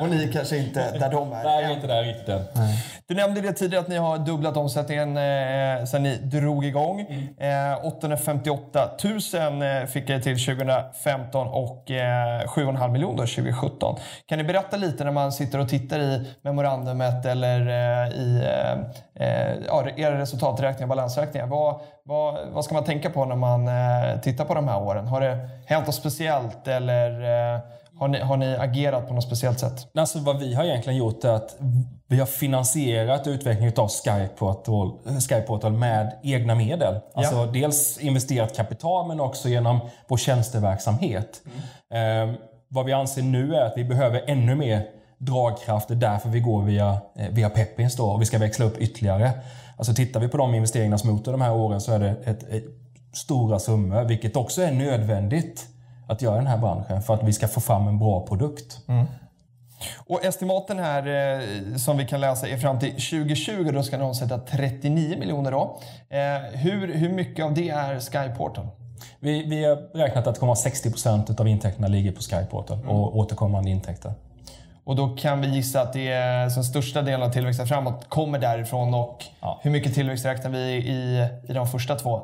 Och 0.00 0.08
ni 0.08 0.32
kanske 0.32 0.56
inte 0.56 0.98
där 0.98 1.10
de 1.10 1.32
är? 1.32 1.44
Nej, 1.44 1.64
vi 1.64 1.70
är 1.70 1.74
inte 1.74 1.86
där 1.86 2.02
riktigt 2.02 2.28
än. 2.28 2.42
Du 3.06 3.14
nämnde 3.14 3.40
det 3.40 3.52
tidigare 3.52 3.82
att 3.82 3.88
ni 3.88 3.96
har 3.96 4.18
dubblat 4.18 4.56
omsättningen 4.56 5.16
eh, 5.16 5.84
sedan 5.84 6.02
ni 6.02 6.16
drog 6.16 6.64
igång. 6.64 7.00
Eh, 7.38 7.86
858 7.86 8.90
000 9.04 9.62
eh, 9.62 9.86
fick 9.86 10.06
det 10.06 10.20
till 10.20 10.44
2015 10.44 11.46
och 11.48 11.90
eh, 11.90 12.40
7,5 12.46 12.88
miljoner 12.88 13.26
2017. 13.26 13.96
Kan 14.26 14.38
ni 14.38 14.44
berätta 14.44 14.76
lite 14.76 15.04
när 15.04 15.12
man 15.12 15.32
sitter 15.32 15.58
och 15.58 15.68
tittar 15.68 15.98
i 16.00 16.26
memorandumet 16.42 17.26
eller 17.26 17.60
eh, 17.60 18.08
i 18.12 18.42
eh, 19.16 19.28
eh, 19.28 19.56
ja, 19.66 19.84
era 19.96 20.18
resultaträkningar, 20.18 20.86
balansräkningar. 20.88 21.46
Vad, 21.46 21.80
vad, 22.04 22.48
vad 22.52 22.64
ska 22.64 22.74
man 22.74 22.84
tänka 22.84 23.10
på 23.10 23.24
när 23.24 23.36
man 23.36 23.68
eh, 23.68 24.20
tittar 24.20 24.44
på 24.44 24.54
de 24.54 24.68
här 24.68 24.82
åren? 24.82 25.06
Har 25.06 25.20
det 25.20 25.48
hänt 25.66 25.86
något 25.86 25.94
speciellt 25.94 26.68
eller 26.68 27.10
eh, 27.54 27.60
har, 27.98 28.08
ni, 28.08 28.20
har 28.20 28.36
ni 28.36 28.56
agerat 28.56 29.08
på 29.08 29.14
något 29.14 29.24
speciellt 29.24 29.60
sätt? 29.60 29.88
Alltså 29.94 30.18
vad 30.18 30.38
vi 30.38 30.54
har 30.54 30.64
egentligen 30.64 30.98
gjort 30.98 31.24
är 31.24 31.28
att 31.28 31.56
vi 32.06 32.18
har 32.18 32.26
finansierat 32.26 33.26
utvecklingen 33.26 33.72
av 33.76 33.88
Skyportal, 33.88 34.92
Skyportal 35.28 35.72
med 35.72 36.18
egna 36.22 36.54
medel. 36.54 37.00
Alltså 37.14 37.46
dels 37.46 37.98
investerat 37.98 38.56
kapital 38.56 39.08
men 39.08 39.20
också 39.20 39.48
genom 39.48 39.80
vår 40.08 40.16
tjänsteverksamhet. 40.16 41.42
Eh, 41.94 42.34
vad 42.68 42.86
vi 42.86 42.92
anser 42.92 43.22
nu 43.22 43.54
är 43.54 43.64
att 43.64 43.76
vi 43.76 43.84
behöver 43.84 44.24
ännu 44.26 44.54
mer 44.54 44.86
dragkraft. 45.24 45.88
Det 45.88 45.94
är 45.94 45.96
därför 45.96 46.28
vi 46.28 46.40
går 46.40 46.62
via, 46.62 46.98
eh, 47.16 47.28
via 47.30 47.50
Pepins 47.50 47.96
då, 47.96 48.04
och 48.06 48.20
vi 48.20 48.26
ska 48.26 48.38
växla 48.38 48.64
upp 48.64 48.78
ytterligare. 48.78 49.30
Alltså 49.76 49.94
tittar 49.94 50.20
vi 50.20 50.28
på 50.28 50.36
de 50.36 50.54
investeringarna 50.54 50.98
som 50.98 51.10
gjort 51.10 51.24
de 51.24 51.40
här 51.40 51.54
åren 51.54 51.80
så 51.80 51.92
är 51.92 51.98
det 51.98 52.10
ett, 52.24 52.42
ett, 52.42 52.64
stora 53.14 53.58
summor, 53.58 54.04
vilket 54.04 54.36
också 54.36 54.62
är 54.62 54.72
nödvändigt 54.72 55.66
att 56.08 56.22
göra 56.22 56.34
i 56.34 56.38
den 56.38 56.46
här 56.46 56.58
branschen 56.58 57.02
för 57.02 57.14
att 57.14 57.22
vi 57.22 57.32
ska 57.32 57.48
få 57.48 57.60
fram 57.60 57.88
en 57.88 57.98
bra 57.98 58.26
produkt. 58.26 58.78
Och 59.96 60.24
estimaten 60.24 60.78
här 60.78 61.06
eh, 61.06 61.76
som 61.76 61.96
vi 61.96 62.06
kan 62.06 62.20
läsa 62.20 62.48
är 62.48 62.56
fram 62.56 62.78
till 62.78 62.90
2020. 62.90 63.70
Då 63.72 63.82
ska 63.82 63.98
ni 63.98 64.04
omsätta 64.04 64.38
39 64.38 65.18
miljoner. 65.18 65.50
Då. 65.50 65.80
Eh, 66.08 66.58
hur, 66.60 66.94
hur 66.94 67.12
mycket 67.12 67.44
av 67.44 67.54
det 67.54 67.70
är 67.70 68.00
Skyportal? 68.00 68.66
Vi, 69.20 69.44
vi 69.44 69.64
har 69.64 69.76
räknat 69.98 70.26
att 70.26 70.38
60% 70.40 71.40
av 71.40 71.48
intäkterna 71.48 71.88
ligger 71.88 72.12
på 72.12 72.20
Skyportal 72.20 72.78
och 72.86 73.16
återkommande 73.16 73.70
intäkter. 73.70 74.12
Och 74.84 74.96
då 74.96 75.08
kan 75.08 75.40
vi 75.40 75.46
gissa 75.48 75.80
att 75.82 75.92
det 75.92 76.08
är 76.08 76.40
den 76.40 76.64
största 76.64 77.02
delen 77.02 77.22
av 77.22 77.32
tillväxten 77.32 77.66
framåt 77.66 78.08
kommer 78.08 78.38
därifrån. 78.38 78.94
Och 78.94 79.24
Ja. 79.40 79.60
hur 79.62 79.70
mycket 79.70 79.94
tillväxt 79.94 80.24
räknar 80.24 80.50
vi 80.50 80.58
i, 80.58 81.26
i 81.48 81.52
de 81.52 81.66
första 81.66 81.94
två? 81.94 82.22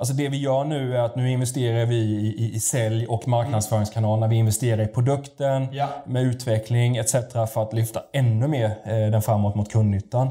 Alltså 0.00 0.14
det 0.14 0.28
vi 0.28 0.36
gör 0.36 0.64
nu 0.64 0.96
är 0.96 1.00
att 1.00 1.16
nu 1.16 1.30
investerar 1.30 1.86
vi 1.86 1.96
i, 1.96 2.44
i, 2.44 2.54
i 2.54 2.60
sälj 2.60 3.06
och 3.06 3.28
marknadsföringskanalerna. 3.28 4.26
Vi 4.26 4.36
investerar 4.36 4.82
i 4.82 4.86
produkten 4.86 5.66
Ja. 5.72 5.88
med 6.06 6.22
utveckling 6.22 6.96
etc. 6.96 7.12
för 7.32 7.62
att 7.62 7.72
lyfta 7.72 8.02
ännu 8.12 8.48
mer 8.48 8.64
eh, 8.84 9.10
den 9.10 9.22
framåt 9.22 9.54
mot 9.54 9.72
kundnyttan. 9.72 10.26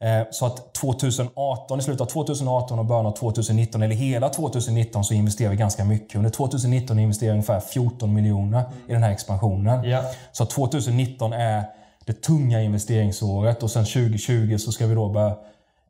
Eh, 0.00 0.22
så 0.30 0.46
att 0.46 0.74
2018, 0.74 1.78
i 1.78 1.82
slutet 1.82 2.00
av 2.00 2.06
2018 2.06 2.78
och 2.78 2.84
början 2.84 3.06
av 3.06 3.10
2019, 3.12 3.82
eller 3.82 3.96
hela 3.96 4.28
2019, 4.28 5.04
så 5.04 5.14
investerar 5.14 5.50
vi 5.50 5.56
ganska 5.56 5.84
mycket. 5.84 6.16
Under 6.16 6.30
2019 6.30 6.98
investerar 6.98 7.30
vi 7.30 7.32
ungefär 7.32 7.60
14 7.60 8.14
miljoner 8.14 8.62
i 8.88 8.92
den 8.92 9.02
här 9.02 9.12
expansionen. 9.12 9.84
Ja. 9.84 10.02
Så 10.32 10.42
att 10.42 10.50
2019 10.50 11.32
är 11.32 11.62
det 12.04 12.12
tunga 12.22 12.62
investeringsåret 12.62 13.62
och 13.62 13.70
sen 13.70 13.84
2020 13.84 14.56
så 14.58 14.72
ska 14.72 14.86
vi 14.86 14.94
då 14.94 15.08
börja 15.08 15.36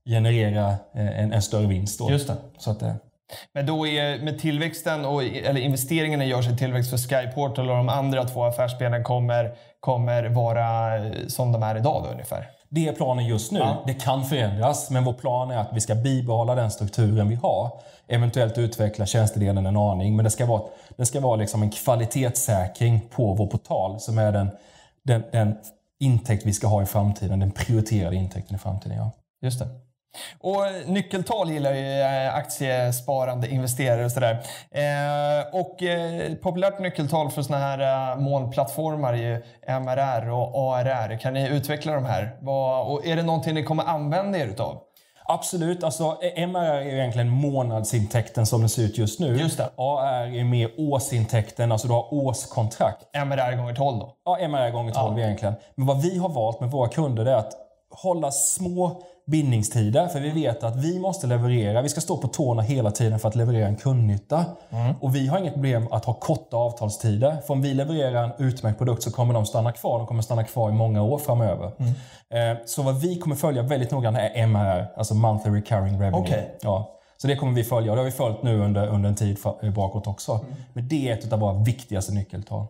generera 0.05 0.69
eh, 0.95 1.21
en, 1.23 1.33
en 1.33 1.43
större 1.43 1.67
vinst. 1.67 1.99
Då. 1.99 2.11
Just 2.11 2.27
det. 2.27 2.37
Så 2.59 2.71
att, 2.71 2.83
eh, 2.83 2.93
Men 3.53 3.67
då 3.67 3.87
är 3.87 4.19
med 4.19 4.39
tillväxten, 4.39 5.05
och, 5.05 5.25
eller 5.25 5.61
investeringarna 5.61 6.25
görs 6.25 6.49
i 6.49 6.57
tillväxt 6.57 6.91
för 6.91 6.97
Skyportal 6.97 7.71
och 7.71 7.77
de 7.77 7.89
andra 7.89 8.25
två 8.25 8.45
affärsbenen 8.45 9.05
kommer, 9.05 9.55
kommer 9.81 10.25
vara 10.29 10.97
eh, 10.97 11.13
som 11.27 11.53
de 11.53 11.63
är 11.63 11.77
idag 11.77 12.03
då 12.05 12.11
ungefär? 12.11 12.49
Det 12.69 12.89
är 12.89 12.93
planen 12.93 13.27
just 13.27 13.53
nu. 13.53 13.59
Ja. 13.59 13.83
Det 13.87 13.95
kan 13.95 14.25
förändras, 14.25 14.91
men 14.91 15.05
vår 15.05 15.13
plan 15.13 15.51
är 15.51 15.59
att 15.59 15.71
vi 15.73 15.81
ska 15.81 15.95
bibehålla 15.95 16.55
den 16.55 16.71
strukturen 16.71 17.29
vi 17.29 17.35
har. 17.35 17.71
Eventuellt 18.09 18.59
utveckla 18.59 19.07
tjänstedelen 19.07 19.67
en 19.67 19.77
aning, 19.77 20.17
men 20.17 20.25
det 20.25 20.31
ska 20.31 20.47
vara, 20.47 20.63
det 20.97 21.07
ska 21.07 21.21
vara 21.21 21.37
liksom 21.37 21.63
en 21.63 21.71
kvalitetssäkring 21.71 23.01
på 23.11 23.35
vår 23.35 23.47
portal 23.47 24.01
som 24.01 24.19
är 24.19 24.33
den, 24.33 24.51
den, 25.05 25.23
den 25.33 25.55
intäkt 26.01 26.47
vi 26.47 26.53
ska 26.53 26.67
ha 26.67 26.83
i 26.83 26.87
framtiden, 26.87 27.41
den 27.41 27.51
prioriterade 27.51 28.17
intäkten 28.17 28.57
i 28.57 28.59
framtiden. 28.59 28.97
Ja. 28.97 29.11
Just 29.43 29.59
det. 29.59 29.69
Och 30.41 30.65
nyckeltal 30.87 31.51
gillar 31.51 31.73
ju 31.73 32.01
eh, 32.01 32.35
aktiesparande 32.35 33.49
investerare 33.49 34.05
och 34.05 34.13
sådär. 34.13 34.43
Eh, 34.71 35.61
och 35.61 35.83
eh, 35.83 36.35
populärt 36.35 36.79
nyckeltal 36.79 37.31
för 37.31 37.43
såna 37.43 37.59
här 37.59 38.13
eh, 38.13 38.21
molnplattformar 38.21 39.13
är 39.13 39.17
ju 39.17 39.43
MRR 39.81 40.31
och 40.31 40.77
ARR. 40.79 41.19
Kan 41.19 41.35
ni 41.35 41.49
utveckla 41.49 41.93
de 41.93 42.05
här? 42.05 42.37
Vad, 42.41 42.87
och 42.87 43.07
är 43.07 43.17
det 43.17 43.23
någonting 43.23 43.55
ni 43.55 43.63
kommer 43.63 43.85
använda 43.85 44.39
er 44.39 44.47
utav? 44.47 44.79
Absolut. 45.25 45.85
Alltså, 45.85 46.19
MRR 46.37 46.81
är 46.81 46.87
egentligen 46.87 47.29
månadsintäkten 47.29 48.47
som 48.47 48.61
den 48.61 48.69
ser 48.69 48.83
ut 48.83 48.99
just 48.99 49.21
nu. 49.21 49.37
Just 49.37 49.59
det. 49.59 49.71
AR 49.77 50.37
är 50.37 50.45
mer 50.45 50.71
årsintäkten, 50.79 51.73
alltså 51.73 51.89
du 51.89 51.95
har 51.95 52.15
årskontrakt. 52.15 53.15
MRR 53.27 53.57
gånger 53.57 53.75
12 53.75 53.99
då? 53.99 54.17
Ja, 54.25 54.49
MRR 54.49 54.71
gånger 54.71 54.93
12 54.93 55.19
egentligen. 55.19 55.55
Men 55.75 55.87
vad 55.87 56.03
vi 56.03 56.19
har 56.19 56.29
valt 56.29 56.61
med 56.61 56.71
våra 56.71 56.89
kunder 56.89 57.27
är 57.27 57.35
att 57.35 57.53
hålla 57.93 58.31
små 58.31 59.03
bindningstider. 59.27 60.09
För 60.09 60.21
vi 60.21 60.31
vet 60.31 60.65
att 60.65 60.77
vi 60.77 60.99
måste 60.99 61.27
leverera. 61.27 61.83
Vi 61.83 61.89
ska 61.89 62.01
stå 62.01 62.17
på 62.17 62.29
tårna 62.29 62.63
hela 62.63 62.91
tiden 62.91 63.19
för 63.19 63.29
att 63.29 63.35
leverera 63.37 63.67
en 63.67 63.77
kundnytta. 63.77 64.45
Och 65.01 65.15
vi 65.17 65.27
har 65.27 65.39
inget 65.39 65.53
problem 65.55 65.89
att 65.91 66.05
ha 66.05 66.15
korta 66.15 66.57
avtalstider. 66.57 67.37
För 67.47 67.55
om 67.55 67.63
vi 67.63 67.75
levererar 67.75 68.25
en 68.25 68.33
utmärkt 68.47 68.79
produkt 68.79 69.03
så 69.03 69.11
kommer 69.13 69.35
de 69.35 69.47
stanna 69.47 69.73
kvar. 69.73 69.99
De 69.99 70.07
kommer 70.07 70.23
stanna 70.23 70.45
kvar 70.45 70.71
i 70.71 70.73
många 70.73 71.03
år 71.03 71.19
framöver. 71.19 71.67
Eh, 72.31 72.57
Så 72.67 72.83
vad 72.83 73.01
vi 73.01 73.19
kommer 73.19 73.37
följa 73.37 73.63
väldigt 73.63 73.91
noga 73.91 74.09
är 74.09 74.43
MRR, 74.47 74.87
alltså 74.97 75.15
Monthly 75.15 75.51
Recurring 75.53 76.01
Revenue. 76.01 76.21
Okej. 76.21 76.59
Ja. 76.63 76.99
Så 77.17 77.27
det 77.29 77.37
kommer 77.37 77.53
vi 77.53 77.65
följa 77.65 77.93
och 77.93 77.97
det 77.97 78.01
har 78.01 78.07
vi 78.07 78.11
följt 78.11 78.43
nu 78.43 78.61
under, 78.61 78.87
under 78.87 79.09
en 79.09 79.15
tid 79.15 79.39
bakåt 79.75 80.07
också. 80.07 80.41
Men 80.73 80.89
det 80.89 81.09
är 81.09 81.13
ett 81.13 81.33
av 81.33 81.39
våra 81.41 81.53
viktigaste 81.53 82.13
nyckeltal. 82.13 82.67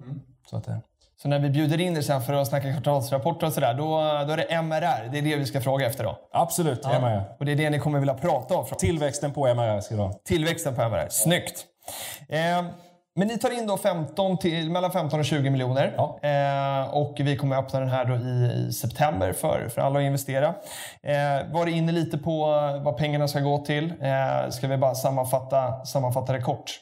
Så 0.50 0.56
att, 0.56 0.68
eh, 0.68 0.76
Så 1.22 1.28
när 1.28 1.38
vi 1.38 1.50
bjuder 1.50 1.80
in 1.80 1.96
er 1.96 2.00
sen 2.00 2.22
för 2.22 2.32
att 2.32 2.48
snacka 2.48 2.72
kvartalsrapporter 2.72 3.46
och 3.46 3.52
sådär, 3.52 3.74
då, 3.74 3.84
då 4.26 4.32
är 4.32 4.36
det 4.36 4.62
MRR. 4.62 5.08
Det 5.12 5.18
är 5.18 5.22
det 5.22 5.36
vi 5.36 5.46
ska 5.46 5.60
fråga 5.60 5.86
efter 5.86 6.04
då? 6.04 6.18
Absolut, 6.32 6.84
MRR. 6.84 7.22
Och 7.38 7.44
det 7.44 7.52
är 7.52 7.56
det 7.56 7.70
ni 7.70 7.78
kommer 7.78 7.98
vilja 7.98 8.14
prata 8.14 8.56
om? 8.56 8.64
Tillväxten 8.78 9.32
på 9.32 9.54
MRR 9.54 9.80
ska 9.80 9.96
vara. 9.96 10.12
Tillväxten 10.12 10.74
på 10.74 10.82
MRR. 10.82 11.08
Snyggt! 11.10 11.64
Eh, 12.28 12.64
men 13.14 13.28
ni 13.28 13.38
tar 13.38 13.58
in 13.58 13.66
då 13.66 13.76
15 13.76 14.38
till, 14.38 14.70
mellan 14.70 14.92
15 14.92 15.20
och 15.20 15.26
20 15.26 15.50
miljoner. 15.50 15.94
Ja. 15.96 16.18
Eh, 16.22 16.94
och 16.94 17.16
vi 17.20 17.36
kommer 17.36 17.56
öppna 17.56 17.80
den 17.80 17.88
här 17.88 18.04
då 18.04 18.14
i, 18.14 18.66
i 18.68 18.72
september 18.72 19.32
för, 19.32 19.68
för 19.68 19.82
alla 19.82 19.98
att 19.98 20.04
investera. 20.04 20.54
Eh, 21.02 21.52
var 21.52 21.66
inne 21.66 21.92
lite 21.92 22.18
på 22.18 22.46
vad 22.84 22.96
pengarna 22.96 23.28
ska 23.28 23.40
gå 23.40 23.58
till. 23.58 23.94
Eh, 24.00 24.50
ska 24.50 24.68
vi 24.68 24.76
bara 24.76 24.94
sammanfatta, 24.94 25.84
sammanfatta 25.84 26.32
det 26.32 26.40
kort? 26.40 26.80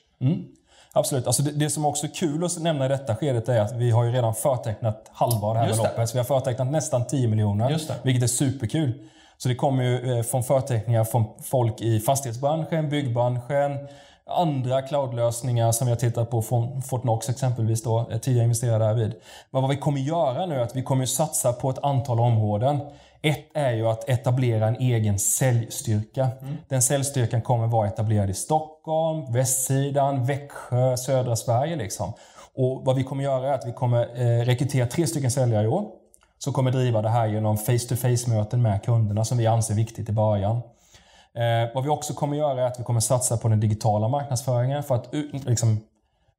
Absolut. 0.93 1.27
Alltså 1.27 1.43
det, 1.43 1.51
det 1.51 1.71
som 1.71 1.87
också 1.87 2.07
är 2.07 2.11
kul 2.11 2.45
att 2.45 2.59
nämna 2.59 2.87
i 2.87 2.89
detta 2.89 3.17
skedet 3.17 3.49
är 3.49 3.61
att 3.61 3.73
vi 3.73 3.91
har 3.91 4.05
ju 4.05 4.13
redan 4.13 4.35
förtecknat 4.35 5.11
halva 5.13 5.53
det 5.53 5.59
här 5.59 5.67
Just 5.67 5.83
beloppet. 5.83 6.09
Så 6.09 6.13
vi 6.13 6.19
har 6.19 6.25
förtecknat 6.25 6.71
nästan 6.71 7.07
10 7.07 7.29
miljoner, 7.29 7.71
vilket 8.03 8.23
är 8.23 8.27
superkul. 8.27 8.93
Så 9.39 9.49
det 9.49 9.55
kommer 9.55 9.83
ju 9.83 10.19
eh, 10.19 10.23
från 10.23 10.43
förteckningar 10.43 11.05
från 11.05 11.25
folk 11.43 11.81
i 11.81 12.01
fastighetsbranschen, 12.01 12.89
byggbranschen, 12.89 13.79
andra 14.27 14.83
cloudlösningar 14.83 15.73
som 15.73 15.87
vi 15.87 15.93
har 15.93 15.99
tittat 15.99 16.31
på 16.31 16.43
från 16.43 16.83
Fortnox 16.83 17.29
exempelvis 17.29 17.83
då, 17.83 18.11
eh, 18.11 18.19
tidigare 18.19 18.45
investerade 18.45 18.85
där 18.85 18.95
vid. 18.95 19.15
Men 19.51 19.63
vad 19.63 19.71
vi 19.71 19.77
kommer 19.77 20.01
göra 20.01 20.47
nu 20.47 20.55
är 20.55 20.61
att 20.61 20.77
vi 20.77 20.83
kommer 20.83 21.07
satsa 21.07 21.53
på 21.53 21.71
ett 21.71 21.79
antal 21.85 22.21
områden. 22.21 22.81
Ett 23.23 23.51
är 23.55 23.73
ju 23.73 23.87
att 23.87 24.09
etablera 24.09 24.69
en 24.69 24.77
egen 24.77 25.19
säljstyrka. 25.19 26.29
Mm. 26.41 26.57
Den 26.69 26.83
säljstyrkan 26.83 27.43
kommer 27.43 27.67
vara 27.67 27.89
etablerad 27.89 28.31
i 28.31 28.35
Stockholm, 28.35 29.33
västsidan, 29.33 30.27
Växjö, 30.27 30.97
södra 30.97 31.37
Sverige. 31.37 31.77
Liksom. 31.77 32.13
Och 32.55 32.83
vad 32.85 32.97
vi 32.97 33.05
kommer 33.05 33.25
göra 33.25 33.49
är 33.49 33.53
att 33.53 33.67
vi 33.67 33.73
kommer 33.73 34.03
eh, 34.21 34.45
rekrytera 34.45 34.87
tre 34.87 35.07
stycken 35.07 35.31
säljare 35.31 35.65
i 35.65 35.69
år. 35.69 35.85
Som 36.39 36.53
kommer 36.53 36.71
driva 36.71 37.03
det 37.03 37.09
här 37.09 37.27
genom 37.27 37.57
face-to-face-möten 37.57 38.63
med 38.63 38.83
kunderna 38.83 39.25
som 39.25 39.39
vi 39.39 39.47
anser 39.47 39.75
viktigt 39.75 40.09
i 40.09 40.13
början. 40.13 40.57
Eh, 41.35 41.75
vad 41.75 41.85
vi 41.85 41.91
också 41.91 42.15
kommer 42.15 42.37
göra 42.37 42.63
är 42.63 42.67
att 42.67 42.81
vi 42.81 42.85
kommer 42.85 43.01
satsa 43.01 43.37
på 43.37 43.49
den 43.49 43.61
digitala 43.61 44.09
marknadsföringen 44.09 44.83
för 44.83 44.95
att 44.95 45.15
liksom, 45.33 45.81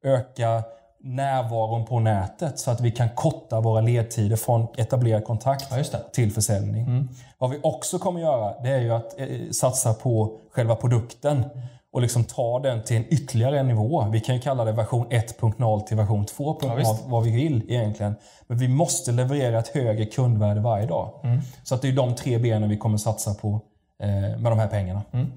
öka 0.04 0.64
närvaron 1.04 1.86
på 1.86 2.00
nätet 2.00 2.60
så 2.60 2.72
att 2.72 2.82
vi 2.82 2.92
kan 2.92 3.10
korta 3.10 3.62
våra 3.62 3.82
ledtider 3.82 4.36
från 4.36 4.68
etablerad 4.78 5.26
kontakt 5.26 5.68
ja, 5.72 6.00
till 6.14 6.32
försäljning. 6.32 6.86
Mm. 6.86 7.10
Vad 7.38 7.50
vi 7.50 7.60
också 7.64 8.00
kommer 8.00 8.20
göra 8.20 8.62
det 8.64 8.70
är 8.70 8.82
ju 8.82 8.92
att 8.92 9.20
eh, 9.20 9.28
satsa 9.52 9.94
på 9.94 10.38
själva 10.52 10.76
produkten 10.76 11.46
och 11.94 12.02
liksom 12.02 12.24
ta 12.24 12.60
den 12.60 12.84
till 12.84 12.98
en 12.98 13.14
ytterligare 13.14 13.64
nivå. 13.64 14.08
Vi 14.12 14.20
kan 14.20 14.36
ju 14.36 14.42
kalla 14.42 14.66
det 14.66 14.72
version 14.72 15.08
1.0 15.08 15.82
till 15.82 15.98
version 15.98 16.26
2.0, 16.26 16.82
ja, 16.84 16.98
vad 17.06 17.24
vi 17.24 17.32
vill 17.32 17.64
egentligen. 17.68 18.16
Men 18.48 18.58
vi 18.58 18.68
måste 18.68 19.12
leverera 19.12 19.60
ett 19.60 19.68
högre 19.68 20.06
kundvärde 20.06 20.62
varje 20.62 20.86
dag. 20.86 21.10
Mm. 21.24 21.40
Så 21.64 21.76
att 21.76 21.82
det 21.82 21.88
är 21.88 21.94
de 21.94 22.16
tre 22.16 22.38
benen 22.38 22.70
vi 22.70 22.78
kommer 22.78 22.98
satsa 22.98 23.34
på 23.34 23.62
eh, 24.04 24.10
med 24.40 24.52
de 24.52 24.60
här 24.60 24.68
pengarna. 24.68 25.02
Mm. 25.12 25.32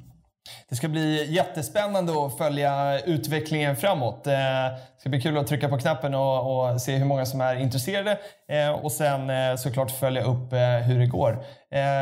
Det 0.68 0.76
ska 0.76 0.88
bli 0.88 1.32
jättespännande 1.32 2.26
att 2.26 2.38
följa 2.38 3.00
utvecklingen 3.00 3.76
framåt. 3.76 4.26
Eh, 4.26 4.32
det 4.32 5.00
ska 5.00 5.08
bli 5.08 5.20
kul 5.20 5.38
att 5.38 5.46
trycka 5.46 5.68
på 5.68 5.78
knappen 5.78 6.14
och, 6.14 6.72
och 6.72 6.80
se 6.80 6.96
hur 6.96 7.04
många 7.04 7.26
som 7.26 7.40
är 7.40 7.56
intresserade 7.56 8.18
eh, 8.48 8.70
och 8.70 8.92
sen 8.92 9.30
eh, 9.30 9.56
såklart 9.56 9.90
följa 9.90 10.22
upp 10.22 10.52
hur 10.86 10.98
det 10.98 11.06
går. 11.06 11.44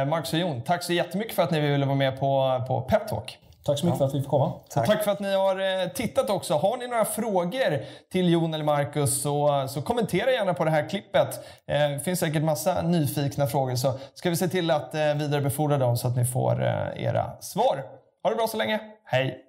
Marcus 0.06 0.32
och 0.32 0.38
Jon, 0.38 0.62
tack 0.62 0.82
så 0.82 0.92
jättemycket 0.92 1.34
för 1.34 1.42
att 1.42 1.50
ni 1.50 1.60
ville 1.60 1.86
vara 1.86 1.96
med 1.96 2.20
på, 2.20 2.62
på 2.68 2.80
Peptalk. 2.80 3.38
Tack 3.64 3.78
så 3.78 3.86
mycket 3.86 4.00
ja. 4.00 4.06
för 4.06 4.08
att 4.08 4.14
vi 4.14 4.20
fick 4.20 4.30
komma. 4.30 4.52
Tack. 4.68 4.86
tack. 4.86 5.04
för 5.04 5.10
att 5.10 5.20
ni 5.20 5.34
har 5.34 5.88
tittat 5.88 6.30
också. 6.30 6.54
Har 6.54 6.76
ni 6.76 6.86
några 6.86 7.04
frågor 7.04 7.84
till 8.12 8.28
Jon 8.28 8.54
eller 8.54 8.64
Marcus 8.64 9.22
så, 9.22 9.66
så 9.68 9.82
kommentera 9.82 10.30
gärna 10.30 10.54
på 10.54 10.64
det 10.64 10.70
här 10.70 10.88
klippet. 10.88 11.40
Det 11.66 12.04
finns 12.04 12.20
säkert 12.20 12.42
massa 12.42 12.82
nyfikna 12.82 13.46
frågor 13.46 13.76
så 13.76 13.94
ska 14.14 14.30
vi 14.30 14.36
se 14.36 14.48
till 14.48 14.70
att 14.70 14.94
vidarebefordra 14.94 15.78
dem 15.78 15.96
så 15.96 16.08
att 16.08 16.16
ni 16.16 16.24
får 16.24 16.62
era 16.96 17.30
svar. 17.40 18.01
Ha 18.22 18.30
det 18.30 18.36
bra 18.36 18.46
så 18.46 18.56
länge. 18.56 18.80
Hej! 19.04 19.44